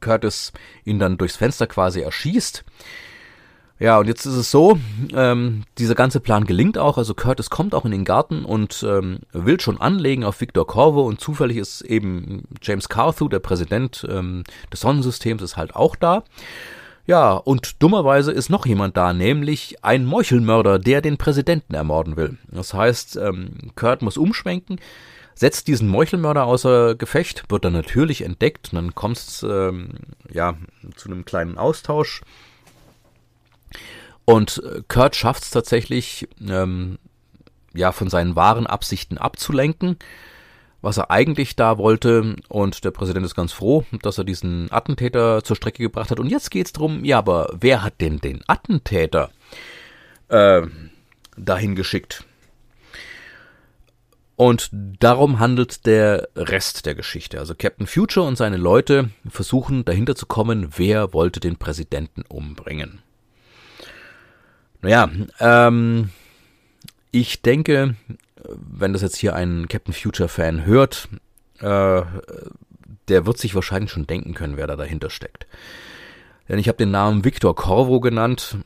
Curtis 0.00 0.54
ihn 0.86 0.98
dann 0.98 1.18
durchs 1.18 1.36
Fenster 1.36 1.66
quasi 1.66 2.00
erschießt. 2.00 2.64
Ja, 3.78 3.98
und 3.98 4.06
jetzt 4.06 4.24
ist 4.24 4.36
es 4.36 4.50
so, 4.50 4.78
ähm, 5.14 5.64
dieser 5.76 5.94
ganze 5.94 6.20
Plan 6.20 6.46
gelingt 6.46 6.78
auch, 6.78 6.96
also 6.96 7.12
Curtis 7.12 7.50
kommt 7.50 7.74
auch 7.74 7.84
in 7.84 7.90
den 7.90 8.06
Garten 8.06 8.46
und 8.46 8.86
ähm, 8.88 9.18
will 9.32 9.60
schon 9.60 9.78
anlegen 9.78 10.24
auf 10.24 10.40
Victor 10.40 10.66
Corvo 10.66 11.02
und 11.02 11.20
zufällig 11.20 11.58
ist 11.58 11.82
eben 11.82 12.44
James 12.62 12.88
Carthew, 12.88 13.28
der 13.28 13.40
Präsident 13.40 14.06
ähm, 14.08 14.44
des 14.72 14.80
Sonnensystems, 14.80 15.42
ist 15.42 15.58
halt 15.58 15.76
auch 15.76 15.94
da. 15.94 16.24
Ja, 17.06 17.32
und 17.32 17.82
dummerweise 17.82 18.32
ist 18.32 18.48
noch 18.48 18.64
jemand 18.64 18.96
da, 18.96 19.12
nämlich 19.12 19.84
ein 19.84 20.06
Meuchelmörder, 20.06 20.78
der 20.78 21.02
den 21.02 21.18
Präsidenten 21.18 21.74
ermorden 21.74 22.16
will. 22.16 22.38
Das 22.50 22.72
heißt, 22.72 23.16
ähm, 23.16 23.72
Kurt 23.76 24.00
muss 24.00 24.16
umschwenken, 24.16 24.80
setzt 25.34 25.68
diesen 25.68 25.88
Meuchelmörder 25.88 26.44
außer 26.44 26.94
Gefecht, 26.94 27.44
wird 27.50 27.64
dann 27.66 27.74
natürlich 27.74 28.22
entdeckt 28.22 28.70
und 28.72 28.76
dann 28.76 28.94
kommt 28.94 29.18
es 29.18 29.42
ähm, 29.42 29.90
ja, 30.30 30.54
zu 30.96 31.10
einem 31.10 31.26
kleinen 31.26 31.58
Austausch 31.58 32.22
und 34.24 34.62
äh, 34.64 34.82
Kurt 34.88 35.16
schafft 35.16 35.42
es 35.44 35.50
tatsächlich, 35.50 36.28
ähm, 36.48 36.98
ja, 37.74 37.92
von 37.92 38.08
seinen 38.08 38.36
wahren 38.36 38.66
Absichten 38.66 39.18
abzulenken, 39.18 39.96
was 40.84 40.98
er 40.98 41.10
eigentlich 41.10 41.56
da 41.56 41.78
wollte. 41.78 42.36
Und 42.48 42.84
der 42.84 42.90
Präsident 42.90 43.24
ist 43.24 43.34
ganz 43.34 43.52
froh, 43.52 43.84
dass 44.02 44.18
er 44.18 44.24
diesen 44.24 44.70
Attentäter 44.70 45.42
zur 45.42 45.56
Strecke 45.56 45.82
gebracht 45.82 46.10
hat. 46.10 46.20
Und 46.20 46.28
jetzt 46.28 46.50
geht's 46.50 46.72
drum, 46.72 47.04
ja, 47.04 47.18
aber 47.18 47.48
wer 47.58 47.82
hat 47.82 48.00
denn 48.00 48.18
den 48.18 48.42
Attentäter 48.46 49.30
äh, 50.28 50.62
dahin 51.36 51.74
geschickt? 51.74 52.24
Und 54.36 54.68
darum 54.72 55.38
handelt 55.38 55.86
der 55.86 56.28
Rest 56.34 56.86
der 56.86 56.94
Geschichte. 56.94 57.38
Also 57.38 57.54
Captain 57.54 57.86
Future 57.86 58.26
und 58.26 58.36
seine 58.36 58.56
Leute 58.56 59.10
versuchen 59.28 59.84
dahinter 59.84 60.16
zu 60.16 60.26
kommen, 60.26 60.70
wer 60.76 61.12
wollte 61.12 61.40
den 61.40 61.56
Präsidenten 61.56 62.22
umbringen. 62.28 63.00
Naja, 64.82 65.08
ähm, 65.38 66.10
ich 67.10 67.42
denke, 67.42 67.94
wenn 68.48 68.92
das 68.92 69.02
jetzt 69.02 69.16
hier 69.16 69.34
ein 69.34 69.68
Captain 69.68 69.94
Future 69.94 70.28
Fan 70.28 70.64
hört, 70.64 71.08
äh, 71.60 72.02
der 73.08 73.26
wird 73.26 73.38
sich 73.38 73.54
wahrscheinlich 73.54 73.90
schon 73.90 74.06
denken 74.06 74.34
können, 74.34 74.56
wer 74.56 74.66
da 74.66 74.76
dahinter 74.76 75.10
steckt. 75.10 75.46
Denn 76.48 76.58
ich 76.58 76.68
habe 76.68 76.78
den 76.78 76.90
Namen 76.90 77.24
Victor 77.24 77.54
Corvo 77.54 78.00
genannt. 78.00 78.58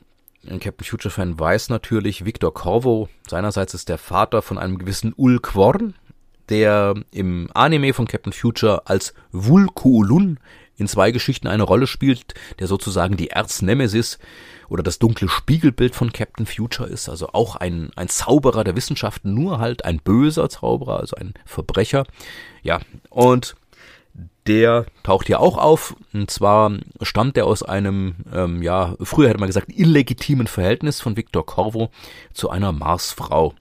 Ein 0.49 0.59
Captain 0.59 0.85
Future 0.85 1.11
Fan 1.11 1.39
weiß 1.39 1.69
natürlich, 1.69 2.25
Victor 2.25 2.53
Corvo 2.53 3.09
seinerseits 3.27 3.73
ist 3.73 3.89
der 3.89 3.97
Vater 3.97 4.41
von 4.41 4.57
einem 4.57 4.77
gewissen 4.77 5.13
Ulk 5.15 5.55
Worn, 5.55 5.95
der 6.49 6.95
im 7.11 7.49
Anime 7.53 7.93
von 7.93 8.07
Captain 8.07 8.33
Future 8.33 8.83
als 8.85 9.13
Vulkulun 9.31 10.39
in 10.79 10.87
zwei 10.87 11.11
Geschichten 11.11 11.47
eine 11.47 11.63
Rolle 11.63 11.87
spielt, 11.87 12.33
der 12.59 12.67
sozusagen 12.67 13.17
die 13.17 13.29
Erznemesis 13.29 14.19
oder 14.69 14.83
das 14.83 14.99
dunkle 14.99 15.29
Spiegelbild 15.29 15.95
von 15.95 16.13
Captain 16.13 16.45
Future 16.45 16.87
ist, 16.87 17.09
also 17.09 17.29
auch 17.33 17.55
ein, 17.55 17.91
ein 17.95 18.07
Zauberer 18.07 18.63
der 18.63 18.75
Wissenschaften, 18.75 19.33
nur 19.33 19.59
halt 19.59 19.83
ein 19.83 19.99
böser 19.99 20.49
Zauberer, 20.49 20.99
also 20.99 21.15
ein 21.15 21.33
Verbrecher. 21.45 22.05
Ja, 22.61 22.79
und 23.09 23.55
der 24.47 24.85
taucht 25.03 25.27
hier 25.27 25.39
auch 25.39 25.57
auf. 25.57 25.95
Und 26.13 26.31
zwar 26.31 26.71
stammt 27.01 27.37
er 27.37 27.45
aus 27.45 27.63
einem, 27.63 28.15
ähm, 28.33 28.61
ja, 28.61 28.95
früher 29.01 29.29
hätte 29.29 29.39
man 29.39 29.47
gesagt, 29.47 29.69
illegitimen 29.69 30.47
Verhältnis 30.47 31.01
von 31.01 31.17
Victor 31.17 31.45
Corvo 31.45 31.91
zu 32.33 32.49
einer 32.49 32.71
Marsfrau. 32.71 33.53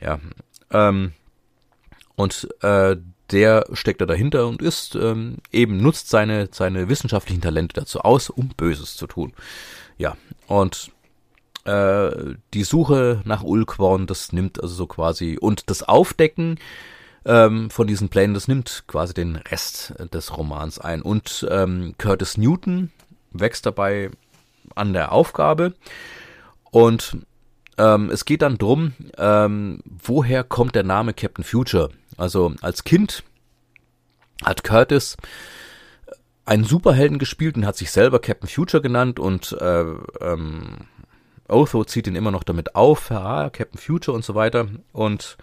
Ja, 0.00 0.18
ähm, 0.70 1.12
und 2.16 2.48
äh, 2.62 2.96
der 3.30 3.66
steckt 3.72 4.00
da 4.00 4.06
dahinter 4.06 4.46
und 4.46 4.62
ist 4.62 4.94
ähm, 4.94 5.36
eben 5.52 5.78
nutzt 5.78 6.08
seine 6.08 6.48
seine 6.50 6.88
wissenschaftlichen 6.88 7.40
Talente 7.42 7.74
dazu 7.74 8.00
aus, 8.00 8.30
um 8.30 8.48
Böses 8.56 8.96
zu 8.96 9.06
tun. 9.06 9.32
Ja, 9.98 10.16
und 10.46 10.90
äh, 11.68 12.34
die 12.54 12.64
Suche 12.64 13.20
nach 13.24 13.42
Ulquorn, 13.42 14.06
das 14.06 14.32
nimmt 14.32 14.62
also 14.62 14.74
so 14.74 14.86
quasi, 14.86 15.36
und 15.38 15.68
das 15.68 15.82
Aufdecken 15.82 16.58
ähm, 17.26 17.68
von 17.68 17.86
diesen 17.86 18.08
Plänen, 18.08 18.32
das 18.32 18.48
nimmt 18.48 18.84
quasi 18.86 19.12
den 19.12 19.36
Rest 19.36 19.92
des 20.12 20.36
Romans 20.36 20.78
ein. 20.78 21.02
Und 21.02 21.46
ähm, 21.50 21.94
Curtis 21.98 22.38
Newton 22.38 22.90
wächst 23.32 23.66
dabei 23.66 24.10
an 24.74 24.94
der 24.94 25.12
Aufgabe. 25.12 25.74
Und 26.70 27.18
ähm, 27.76 28.10
es 28.10 28.24
geht 28.24 28.42
dann 28.42 28.56
drum, 28.56 28.94
ähm, 29.18 29.80
woher 29.84 30.44
kommt 30.44 30.74
der 30.74 30.84
Name 30.84 31.12
Captain 31.12 31.44
Future? 31.44 31.90
Also 32.18 32.54
als 32.60 32.84
Kind 32.84 33.22
hat 34.44 34.64
Curtis 34.64 35.16
einen 36.44 36.64
Superhelden 36.64 37.18
gespielt 37.18 37.56
und 37.56 37.66
hat 37.66 37.76
sich 37.76 37.90
selber 37.90 38.20
Captain 38.20 38.48
Future 38.48 38.82
genannt 38.82 39.18
und 39.18 39.52
äh, 39.60 39.84
ähm, 40.20 40.78
Otho 41.48 41.84
zieht 41.84 42.06
ihn 42.06 42.16
immer 42.16 42.30
noch 42.30 42.42
damit 42.42 42.74
auf, 42.74 43.10
ja, 43.10 43.50
Captain 43.50 43.80
Future 43.80 44.14
und 44.14 44.24
so 44.24 44.34
weiter. 44.34 44.68
Und 44.92 45.38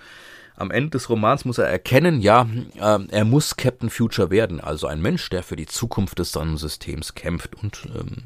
am 0.56 0.72
Ende 0.72 0.92
des 0.92 1.10
Romans 1.10 1.46
muss 1.46 1.58
er 1.58 1.68
erkennen, 1.68 2.22
ja, 2.22 2.48
äh, 2.76 3.00
er 3.10 3.26
muss 3.26 3.58
Captain 3.58 3.90
Future 3.90 4.30
werden, 4.30 4.62
also 4.62 4.88
ein 4.88 5.02
Mensch, 5.02 5.30
der 5.30 5.44
für 5.44 5.56
die 5.56 5.66
Zukunft 5.66 6.20
des 6.20 6.32
Sonnensystems 6.32 7.16
kämpft. 7.16 7.56
Und 7.62 7.88
ähm, 7.94 8.24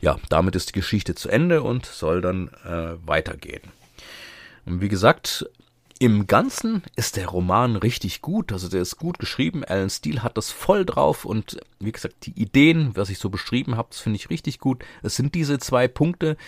ja, 0.00 0.18
damit 0.28 0.56
ist 0.56 0.70
die 0.70 0.78
Geschichte 0.80 1.14
zu 1.14 1.28
Ende 1.28 1.62
und 1.62 1.86
soll 1.86 2.20
dann 2.20 2.48
äh, 2.64 2.94
weitergehen. 3.06 3.62
Und 4.66 4.80
wie 4.80 4.88
gesagt, 4.88 5.48
im 6.00 6.26
Ganzen 6.26 6.82
ist 6.96 7.18
der 7.18 7.28
Roman 7.28 7.76
richtig 7.76 8.22
gut, 8.22 8.52
also 8.52 8.68
der 8.68 8.80
ist 8.80 8.96
gut 8.96 9.18
geschrieben. 9.18 9.64
Alan 9.64 9.90
Steele 9.90 10.22
hat 10.22 10.38
das 10.38 10.50
voll 10.50 10.86
drauf 10.86 11.26
und 11.26 11.58
wie 11.78 11.92
gesagt, 11.92 12.24
die 12.24 12.40
Ideen, 12.40 12.96
was 12.96 13.10
ich 13.10 13.18
so 13.18 13.28
beschrieben 13.28 13.76
habe, 13.76 13.90
das 13.90 14.00
finde 14.00 14.16
ich 14.16 14.30
richtig 14.30 14.60
gut. 14.60 14.82
Es 15.02 15.16
sind 15.16 15.34
diese 15.34 15.58
zwei 15.58 15.88
Punkte, 15.88 16.38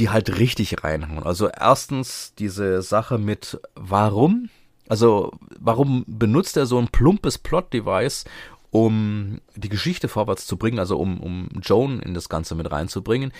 die 0.00 0.10
halt 0.10 0.36
richtig 0.36 0.82
reinhauen. 0.82 1.22
Also 1.22 1.48
erstens 1.48 2.34
diese 2.36 2.82
Sache 2.82 3.18
mit 3.18 3.60
warum, 3.76 4.50
also 4.88 5.30
warum 5.60 6.04
benutzt 6.08 6.56
er 6.56 6.66
so 6.66 6.78
ein 6.80 6.88
plumpes 6.88 7.38
Plot-Device, 7.38 8.24
um 8.72 9.40
die 9.54 9.68
Geschichte 9.68 10.08
vorwärts 10.08 10.44
zu 10.44 10.56
bringen, 10.56 10.80
also 10.80 10.98
um, 10.98 11.20
um 11.20 11.48
Joan 11.62 12.00
in 12.00 12.14
das 12.14 12.28
Ganze 12.28 12.56
mit 12.56 12.72
reinzubringen. 12.72 13.32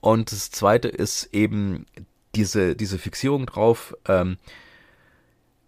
Und 0.00 0.32
das 0.32 0.50
zweite 0.50 0.88
ist 0.88 1.28
eben 1.34 1.84
diese, 2.34 2.74
diese 2.74 2.98
Fixierung 2.98 3.44
drauf, 3.44 3.94
ähm, 4.06 4.38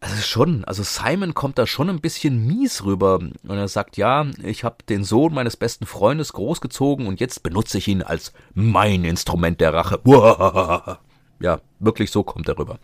also 0.00 0.22
schon, 0.22 0.64
also 0.64 0.82
Simon 0.82 1.34
kommt 1.34 1.58
da 1.58 1.66
schon 1.66 1.90
ein 1.90 2.00
bisschen 2.00 2.46
mies 2.46 2.84
rüber 2.84 3.16
und 3.18 3.38
er 3.44 3.68
sagt, 3.68 3.98
ja, 3.98 4.26
ich 4.42 4.64
habe 4.64 4.76
den 4.88 5.04
Sohn 5.04 5.34
meines 5.34 5.56
besten 5.56 5.84
Freundes 5.84 6.32
großgezogen 6.32 7.06
und 7.06 7.20
jetzt 7.20 7.42
benutze 7.42 7.76
ich 7.76 7.86
ihn 7.86 8.02
als 8.02 8.32
mein 8.54 9.04
Instrument 9.04 9.60
der 9.60 9.74
Rache. 9.74 10.00
Ja, 11.42 11.62
wirklich 11.78 12.10
so 12.10 12.22
kommt 12.22 12.48
er 12.48 12.58
rüber. 12.58 12.78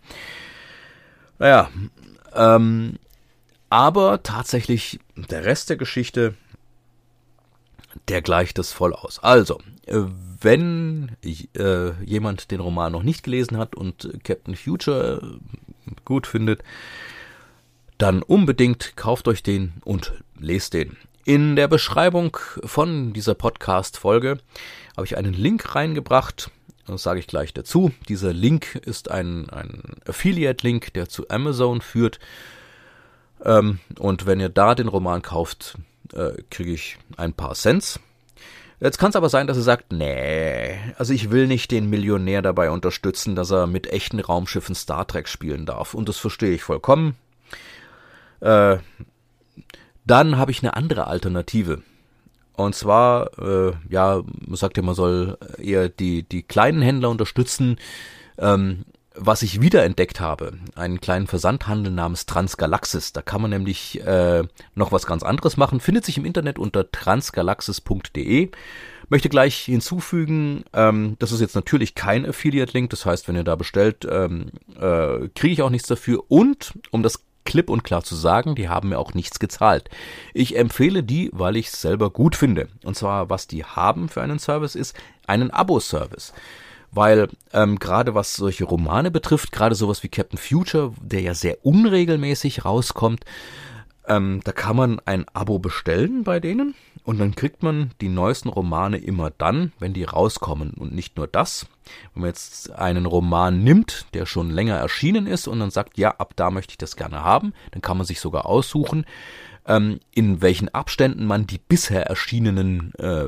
Naja, 1.37 1.69
ähm, 2.33 2.97
aber 3.69 4.23
tatsächlich 4.23 4.99
der 5.15 5.45
Rest 5.45 5.69
der 5.69 5.77
Geschichte, 5.77 6.33
der 8.07 8.23
gleicht 8.23 8.57
es 8.57 8.71
voll 8.71 8.95
aus. 8.95 9.19
Also, 9.19 9.59
wenn 10.41 11.11
äh, 11.23 12.03
jemand 12.03 12.49
den 12.49 12.59
Roman 12.59 12.91
noch 12.91 13.03
nicht 13.03 13.21
gelesen 13.21 13.57
hat 13.57 13.75
und 13.75 14.09
Captain 14.23 14.55
Future 14.55 15.39
gut 16.05 16.27
findet, 16.27 16.63
dann 17.97 18.21
unbedingt 18.21 18.95
kauft 18.95 19.27
euch 19.27 19.43
den 19.43 19.73
und 19.83 20.13
lest 20.39 20.73
den. 20.73 20.97
In 21.25 21.55
der 21.55 21.67
Beschreibung 21.67 22.37
von 22.63 23.11
dieser 23.11 23.35
Podcast-Folge 23.35 24.37
habe 24.95 25.05
ich 25.05 25.17
einen 25.17 25.33
Link 25.33 25.75
reingebracht. 25.75 26.51
Das 26.85 27.03
sage 27.03 27.19
ich 27.19 27.27
gleich 27.27 27.53
dazu. 27.53 27.91
Dieser 28.07 28.31
Link 28.31 28.75
ist 28.75 29.11
ein, 29.11 29.49
ein 29.49 29.81
Affiliate-Link, 30.05 30.93
der 30.93 31.09
zu 31.09 31.27
Amazon 31.29 31.81
führt. 31.81 32.19
Ähm, 33.43 33.79
und 33.99 34.25
wenn 34.25 34.39
ihr 34.39 34.49
da 34.49 34.73
den 34.73 34.87
Roman 34.87 35.21
kauft, 35.21 35.77
äh, 36.13 36.41
kriege 36.49 36.71
ich 36.71 36.97
ein 37.17 37.33
paar 37.33 37.55
Cents. 37.55 37.99
Jetzt 38.79 38.99
kann 38.99 39.09
es 39.09 39.15
aber 39.15 39.29
sein, 39.29 39.47
dass 39.47 39.57
er 39.57 39.63
sagt, 39.63 39.91
nee, 39.91 40.77
also 40.97 41.11
ich 41.11 41.31
will 41.31 41.47
nicht 41.47 41.71
den 41.71 41.89
Millionär 41.89 42.43
dabei 42.43 42.69
unterstützen, 42.69 43.35
dass 43.35 43.51
er 43.51 43.65
mit 43.65 43.87
echten 43.87 44.19
Raumschiffen 44.19 44.75
Star 44.75 45.07
Trek 45.07 45.27
spielen 45.27 45.65
darf. 45.65 45.95
Und 45.95 46.07
das 46.07 46.17
verstehe 46.17 46.53
ich 46.53 46.63
vollkommen. 46.63 47.15
Äh, 48.39 48.77
dann 50.05 50.37
habe 50.37 50.51
ich 50.51 50.61
eine 50.61 50.75
andere 50.75 51.07
Alternative. 51.07 51.81
Und 52.53 52.75
zwar, 52.75 53.37
äh, 53.39 53.73
ja, 53.89 54.23
man 54.45 54.55
sagt 54.55 54.77
ja, 54.77 54.83
man 54.83 54.95
soll 54.95 55.37
eher 55.57 55.89
die, 55.89 56.23
die 56.23 56.43
kleinen 56.43 56.81
Händler 56.81 57.09
unterstützen. 57.09 57.77
Ähm, 58.37 58.85
was 59.17 59.41
ich 59.41 59.61
wiederentdeckt 59.61 60.19
habe, 60.19 60.53
einen 60.75 61.01
kleinen 61.01 61.27
Versandhandel 61.27 61.91
namens 61.91 62.25
Transgalaxis. 62.25 63.13
Da 63.13 63.21
kann 63.21 63.41
man 63.41 63.51
nämlich 63.51 64.01
äh, 64.05 64.43
noch 64.75 64.91
was 64.91 65.05
ganz 65.05 65.23
anderes 65.23 65.57
machen. 65.57 65.79
Findet 65.79 66.05
sich 66.05 66.17
im 66.17 66.25
Internet 66.25 66.59
unter 66.59 66.91
transgalaxis.de. 66.91 68.51
Möchte 69.09 69.29
gleich 69.29 69.57
hinzufügen, 69.57 70.65
ähm, 70.73 71.15
das 71.19 71.31
ist 71.31 71.41
jetzt 71.41 71.55
natürlich 71.55 71.95
kein 71.95 72.25
Affiliate-Link. 72.25 72.89
Das 72.89 73.05
heißt, 73.05 73.27
wenn 73.27 73.35
ihr 73.35 73.43
da 73.43 73.55
bestellt, 73.55 74.07
ähm, 74.09 74.51
äh, 74.75 75.29
kriege 75.33 75.53
ich 75.53 75.61
auch 75.61 75.69
nichts 75.69 75.87
dafür. 75.87 76.23
Und 76.27 76.73
um 76.91 77.03
das 77.03 77.23
klipp 77.45 77.69
und 77.69 77.83
klar 77.83 78.03
zu 78.03 78.15
sagen, 78.15 78.55
die 78.55 78.69
haben 78.69 78.89
mir 78.89 78.99
auch 78.99 79.13
nichts 79.13 79.39
gezahlt. 79.39 79.89
Ich 80.33 80.57
empfehle 80.57 81.01
die, 81.01 81.29
weil 81.33 81.55
ich 81.55 81.67
es 81.67 81.81
selber 81.81 82.09
gut 82.09 82.35
finde. 82.35 82.67
Und 82.83 82.95
zwar, 82.95 83.29
was 83.29 83.47
die 83.47 83.63
haben 83.63 84.09
für 84.09 84.21
einen 84.21 84.39
Service 84.39 84.75
ist, 84.75 84.95
einen 85.25 85.49
Abo-Service. 85.49 86.33
Weil 86.91 87.29
ähm, 87.53 87.79
gerade 87.79 88.15
was 88.15 88.35
solche 88.35 88.65
Romane 88.65 89.11
betrifft, 89.11 89.51
gerade 89.51 89.75
sowas 89.75 90.03
wie 90.03 90.09
Captain 90.09 90.39
Future, 90.39 90.93
der 91.01 91.21
ja 91.21 91.33
sehr 91.33 91.65
unregelmäßig 91.65 92.65
rauskommt, 92.65 93.25
ähm, 94.07 94.39
da 94.43 94.51
kann 94.53 94.75
man 94.75 95.01
ein 95.05 95.25
Abo 95.33 95.59
bestellen 95.59 96.23
bei 96.23 96.39
denen 96.39 96.75
und 97.03 97.19
dann 97.19 97.35
kriegt 97.35 97.63
man 97.63 97.91
die 98.01 98.09
neuesten 98.09 98.49
Romane 98.49 98.97
immer 98.97 99.31
dann, 99.31 99.71
wenn 99.79 99.93
die 99.93 100.03
rauskommen. 100.03 100.71
Und 100.71 100.93
nicht 100.93 101.17
nur 101.17 101.27
das. 101.27 101.67
Wenn 102.13 102.21
man 102.21 102.29
jetzt 102.29 102.71
einen 102.71 103.05
Roman 103.05 103.63
nimmt, 103.63 104.07
der 104.13 104.25
schon 104.25 104.49
länger 104.49 104.75
erschienen 104.75 105.27
ist 105.27 105.47
und 105.47 105.59
dann 105.59 105.71
sagt, 105.71 105.97
ja, 105.97 106.11
ab 106.11 106.33
da 106.35 106.51
möchte 106.51 106.71
ich 106.71 106.77
das 106.77 106.95
gerne 106.95 107.23
haben, 107.23 107.53
dann 107.71 107.81
kann 107.81 107.97
man 107.97 108.05
sich 108.05 108.19
sogar 108.19 108.45
aussuchen, 108.45 109.05
ähm, 109.67 109.99
in 110.13 110.41
welchen 110.41 110.67
Abständen 110.67 111.25
man 111.25 111.47
die 111.47 111.59
bisher 111.59 112.07
erschienenen 112.07 112.93
äh, 112.95 113.27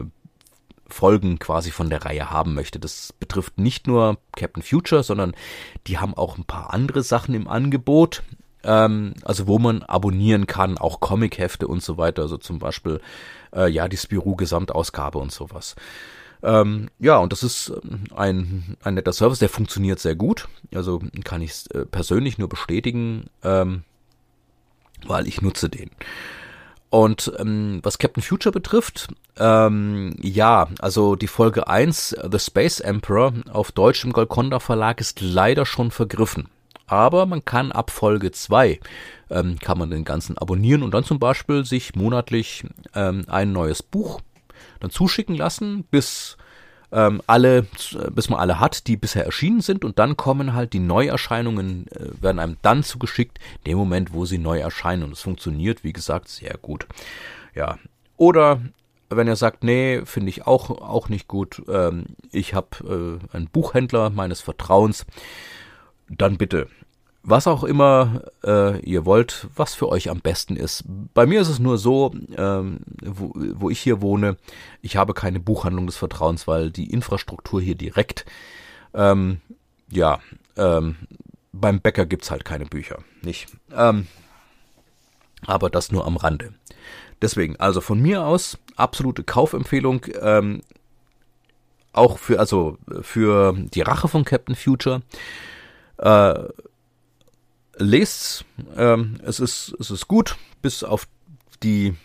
Folgen 0.89 1.39
quasi 1.39 1.71
von 1.71 1.89
der 1.89 2.05
Reihe 2.05 2.29
haben 2.29 2.53
möchte. 2.53 2.79
Das 2.79 3.13
betrifft 3.13 3.57
nicht 3.57 3.87
nur 3.87 4.17
Captain 4.35 4.63
Future, 4.63 5.03
sondern 5.03 5.33
die 5.87 5.97
haben 5.97 6.13
auch 6.13 6.37
ein 6.37 6.45
paar 6.45 6.73
andere 6.73 7.03
Sachen 7.03 7.33
im 7.33 7.47
Angebot 7.47 8.23
ähm, 8.63 9.13
also 9.23 9.47
wo 9.47 9.59
man 9.59 9.83
abonnieren 9.83 10.47
kann, 10.47 10.77
auch 10.77 10.99
Comichefte 10.99 11.67
und 11.67 11.81
so 11.81 11.97
weiter, 11.97 12.23
also 12.23 12.37
zum 12.37 12.59
Beispiel 12.59 12.99
äh, 13.55 13.69
ja 13.69 13.87
die 13.87 13.97
Spirou 13.97 14.35
Gesamtausgabe 14.35 15.17
und 15.17 15.31
sowas. 15.31 15.75
Ähm, 16.41 16.89
ja, 16.99 17.17
und 17.17 17.33
das 17.33 17.43
ist 17.43 17.71
ähm, 17.83 18.03
ein, 18.15 18.77
ein 18.83 18.93
netter 18.93 19.13
Service, 19.13 19.39
der 19.39 19.49
funktioniert 19.49 19.99
sehr 19.99 20.15
gut. 20.15 20.47
Also 20.73 21.01
kann 21.23 21.41
ich 21.41 21.65
äh, 21.73 21.85
persönlich 21.85 22.37
nur 22.37 22.47
bestätigen, 22.47 23.29
ähm, 23.43 23.83
weil 25.05 25.27
ich 25.27 25.41
nutze 25.41 25.69
den. 25.69 25.89
Und 26.89 27.31
ähm, 27.37 27.79
was 27.83 27.99
Captain 27.99 28.23
Future 28.23 28.51
betrifft, 28.51 29.09
ähm, 29.37 30.15
ja, 30.21 30.67
also 30.79 31.15
die 31.15 31.27
Folge 31.27 31.67
1, 31.67 32.17
The 32.31 32.39
Space 32.39 32.79
Emperor, 32.79 33.33
auf 33.51 33.71
Deutsch 33.71 34.03
im 34.03 34.11
Golconda 34.11 34.59
Verlag 34.59 34.99
ist 34.99 35.21
leider 35.21 35.65
schon 35.65 35.91
vergriffen. 35.91 36.49
Aber 36.87 37.27
man 37.27 37.45
kann 37.45 37.71
ab 37.71 37.91
Folge 37.91 38.31
2 38.31 38.79
ähm, 39.29 39.59
kann 39.59 39.77
man 39.77 39.91
den 39.91 40.03
ganzen 40.03 40.37
abonnieren 40.37 40.83
und 40.83 40.93
dann 40.93 41.03
zum 41.03 41.19
Beispiel 41.19 41.65
sich 41.65 41.95
monatlich 41.95 42.63
ähm, 42.95 43.25
ein 43.27 43.51
neues 43.51 43.83
Buch 43.83 44.21
dann 44.79 44.89
zuschicken 44.89 45.35
lassen, 45.35 45.83
bis 45.91 46.37
ähm, 46.91 47.21
alle, 47.27 47.65
bis 48.11 48.29
man 48.29 48.39
alle 48.39 48.59
hat, 48.59 48.87
die 48.87 48.97
bisher 48.97 49.25
erschienen 49.25 49.61
sind. 49.61 49.85
Und 49.85 49.99
dann 49.99 50.17
kommen 50.17 50.53
halt 50.53 50.73
die 50.73 50.79
Neuerscheinungen, 50.79 51.87
äh, 51.87 52.21
werden 52.21 52.39
einem 52.39 52.57
dann 52.61 52.83
zugeschickt, 52.83 53.39
dem 53.65 53.77
Moment, 53.77 54.13
wo 54.13 54.25
sie 54.25 54.37
neu 54.37 54.59
erscheinen. 54.59 55.03
Und 55.03 55.13
es 55.13 55.21
funktioniert, 55.21 55.83
wie 55.83 55.93
gesagt, 55.93 56.29
sehr 56.29 56.55
gut. 56.57 56.87
Ja, 57.55 57.77
oder 58.17 58.61
wenn 59.09 59.27
er 59.27 59.35
sagt, 59.35 59.63
nee, 59.63 60.01
finde 60.05 60.29
ich 60.29 60.45
auch, 60.45 60.69
auch 60.69 61.09
nicht 61.09 61.27
gut, 61.27 61.63
ähm, 61.67 62.05
ich 62.31 62.53
habe 62.53 63.19
äh, 63.31 63.35
einen 63.35 63.47
Buchhändler 63.47 64.09
meines 64.09 64.41
Vertrauens, 64.41 65.05
dann 66.09 66.37
bitte 66.37 66.67
was 67.23 67.47
auch 67.47 67.63
immer 67.63 68.23
äh, 68.43 68.79
ihr 68.79 69.05
wollt, 69.05 69.47
was 69.55 69.75
für 69.75 69.89
euch 69.89 70.09
am 70.09 70.21
besten 70.21 70.55
ist. 70.55 70.83
Bei 71.13 71.25
mir 71.25 71.41
ist 71.41 71.49
es 71.49 71.59
nur 71.59 71.77
so, 71.77 72.13
ähm, 72.37 72.79
wo, 73.03 73.33
wo 73.35 73.69
ich 73.69 73.79
hier 73.79 74.01
wohne, 74.01 74.37
ich 74.81 74.95
habe 74.95 75.13
keine 75.13 75.39
Buchhandlung 75.39 75.85
des 75.85 75.97
Vertrauens, 75.97 76.47
weil 76.47 76.71
die 76.71 76.91
Infrastruktur 76.91 77.61
hier 77.61 77.75
direkt, 77.75 78.25
ähm, 78.93 79.41
ja, 79.91 80.19
ähm, 80.55 80.95
beim 81.51 81.81
Bäcker 81.81 82.05
gibt's 82.05 82.31
halt 82.31 82.45
keine 82.45 82.65
Bücher, 82.65 82.99
nicht. 83.21 83.47
Ähm, 83.75 84.07
aber 85.45 85.69
das 85.69 85.91
nur 85.91 86.05
am 86.05 86.17
Rande. 86.17 86.53
Deswegen, 87.21 87.57
also 87.57 87.81
von 87.81 87.99
mir 87.99 88.25
aus, 88.25 88.57
absolute 88.75 89.23
Kaufempfehlung, 89.23 90.05
ähm, 90.21 90.61
auch 91.91 92.17
für, 92.17 92.39
also 92.39 92.77
für 93.01 93.53
die 93.53 93.81
Rache 93.81 94.07
von 94.07 94.23
Captain 94.23 94.55
Future. 94.55 95.01
Äh, 95.97 96.43
lest's. 97.79 98.45
Ähm, 98.77 99.19
es, 99.23 99.39
ist, 99.39 99.75
es 99.79 99.89
ist 99.89 100.07
gut, 100.07 100.35
bis 100.61 100.83
auf 100.83 101.07
die 101.63 101.95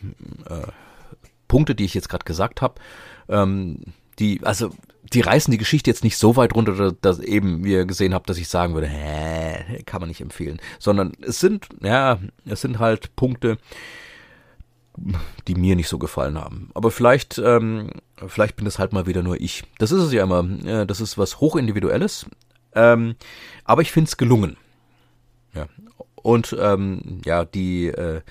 äh, 0.49 0.69
Punkte, 1.49 1.75
die 1.75 1.85
ich 1.85 1.95
jetzt 1.95 2.09
gerade 2.09 2.25
gesagt 2.25 2.63
habe. 2.63 2.75
Ähm, 3.29 3.81
die, 4.19 4.41
also 4.45 4.71
die 5.13 5.21
reißen 5.21 5.51
die 5.53 5.59
Geschichte 5.59 5.91
jetzt 5.91 6.05
nicht 6.05 6.17
so 6.17 6.37
weit 6.37 6.55
runter, 6.55 6.93
dass 7.01 7.19
eben 7.19 7.65
ihr 7.65 7.85
gesehen 7.85 8.15
habt, 8.15 8.31
dass 8.31 8.39
ich 8.39 8.49
sagen 8.49 8.75
würde, 8.75 8.87
hä, 8.87 9.83
kann 9.85 10.01
man 10.01 10.09
nicht 10.09 10.21
empfehlen, 10.21 10.61
sondern 10.79 11.13
es 11.21 11.41
sind, 11.41 11.69
ja, 11.83 12.19
es 12.47 12.63
sind 12.63 12.79
halt 12.79 13.15
Punkte, 13.17 13.59
die 15.49 15.55
mir 15.55 15.77
nicht 15.77 15.89
so 15.89 15.99
gefallen 15.99 16.39
haben. 16.39 16.71
Aber 16.75 16.91
vielleicht, 16.91 17.39
ähm, 17.39 17.91
vielleicht 18.27 18.57
bin 18.57 18.65
das 18.65 18.79
halt 18.79 18.93
mal 18.93 19.07
wieder 19.07 19.23
nur 19.23 19.41
ich. 19.41 19.65
Das 19.79 19.91
ist 19.91 20.03
es 20.03 20.13
ja 20.13 20.23
immer. 20.23 20.45
Äh, 20.65 20.87
das 20.87 21.01
ist 21.01 21.19
was 21.19 21.41
hochindividuelles. 21.41 22.27
Ähm, 22.75 23.17
aber 23.65 23.83
ich 23.83 23.93
finde 23.93 24.09
es 24.09 24.17
gelungen. 24.17 24.57
Ja. 25.55 25.67
Und 26.15 26.57
ähm, 26.59 27.21
ja, 27.25 27.45
die 27.45 27.89
äh, 27.89 28.23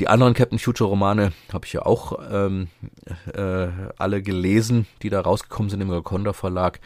die 0.00 0.08
anderen 0.08 0.34
Captain 0.34 0.58
Future 0.58 0.90
Romane 0.90 1.32
habe 1.52 1.66
ich 1.66 1.72
ja 1.72 1.86
auch 1.86 2.18
ähm, 2.30 2.68
äh, 3.32 3.68
alle 3.96 4.22
gelesen, 4.22 4.86
die 5.02 5.10
da 5.10 5.20
rausgekommen 5.20 5.70
sind 5.70 5.80
im 5.80 5.88
Golconda 5.88 6.32
Verlag. 6.32 6.80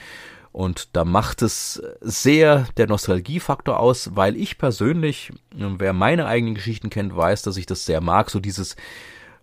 Und 0.52 0.94
da 0.96 1.04
macht 1.04 1.40
es 1.42 1.82
sehr 2.00 2.66
der 2.76 2.86
Nostalgiefaktor 2.86 3.80
aus, 3.80 4.10
weil 4.14 4.36
ich 4.36 4.58
persönlich, 4.58 5.32
wer 5.52 5.92
meine 5.92 6.26
eigenen 6.26 6.54
Geschichten 6.54 6.90
kennt, 6.90 7.16
weiß, 7.16 7.42
dass 7.42 7.56
ich 7.56 7.66
das 7.66 7.86
sehr 7.86 8.00
mag, 8.00 8.28
so 8.30 8.40
dieses 8.40 8.76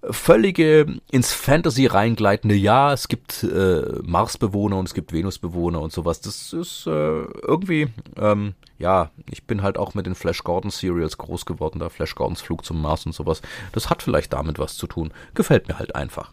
völlige 0.10 1.00
ins 1.12 1.34
Fantasy 1.34 1.86
reingleitende, 1.86 2.56
ja, 2.56 2.94
es 2.94 3.08
gibt 3.08 3.44
äh, 3.44 3.82
Marsbewohner 4.04 4.78
und 4.78 4.88
es 4.88 4.94
gibt 4.94 5.14
Venusbewohner 5.14 5.82
und 5.82 5.92
sowas. 5.94 6.22
Das 6.22 6.54
ist 6.54 6.88
äh, 6.88 6.90
irgendwie, 6.90 7.88
ähm, 8.18 8.54
ja, 8.78 9.12
ich 9.32 9.46
bin 9.46 9.62
halt 9.62 9.78
auch 9.78 9.94
mit 9.94 10.06
den 10.06 10.16
Flash 10.16 10.44
Gordon 10.44 10.72
Serials 10.72 11.18
groß 11.18 11.46
geworden, 11.46 11.80
da 11.80 11.90
Flash 11.90 12.16
Gordons 12.16 12.42
Flug 12.42 12.66
zum 12.66 12.82
Mars 12.82 13.06
und 13.06 13.14
sowas. 13.14 13.42
Das 13.72 13.90
hat 13.90 14.04
vielleicht 14.04 14.34
damit 14.34 14.60
was 14.60 14.76
zu 14.76 14.88
tun. 14.88 15.14
Gefällt 15.34 15.68
mir 15.68 15.80
halt 15.80 15.96
einfach. 15.96 16.32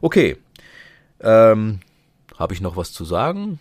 Okay. 0.00 0.36
Ähm, 1.20 1.80
Habe 2.38 2.54
ich 2.54 2.60
noch 2.60 2.76
was 2.76 2.92
zu 2.92 3.04
sagen? 3.04 3.58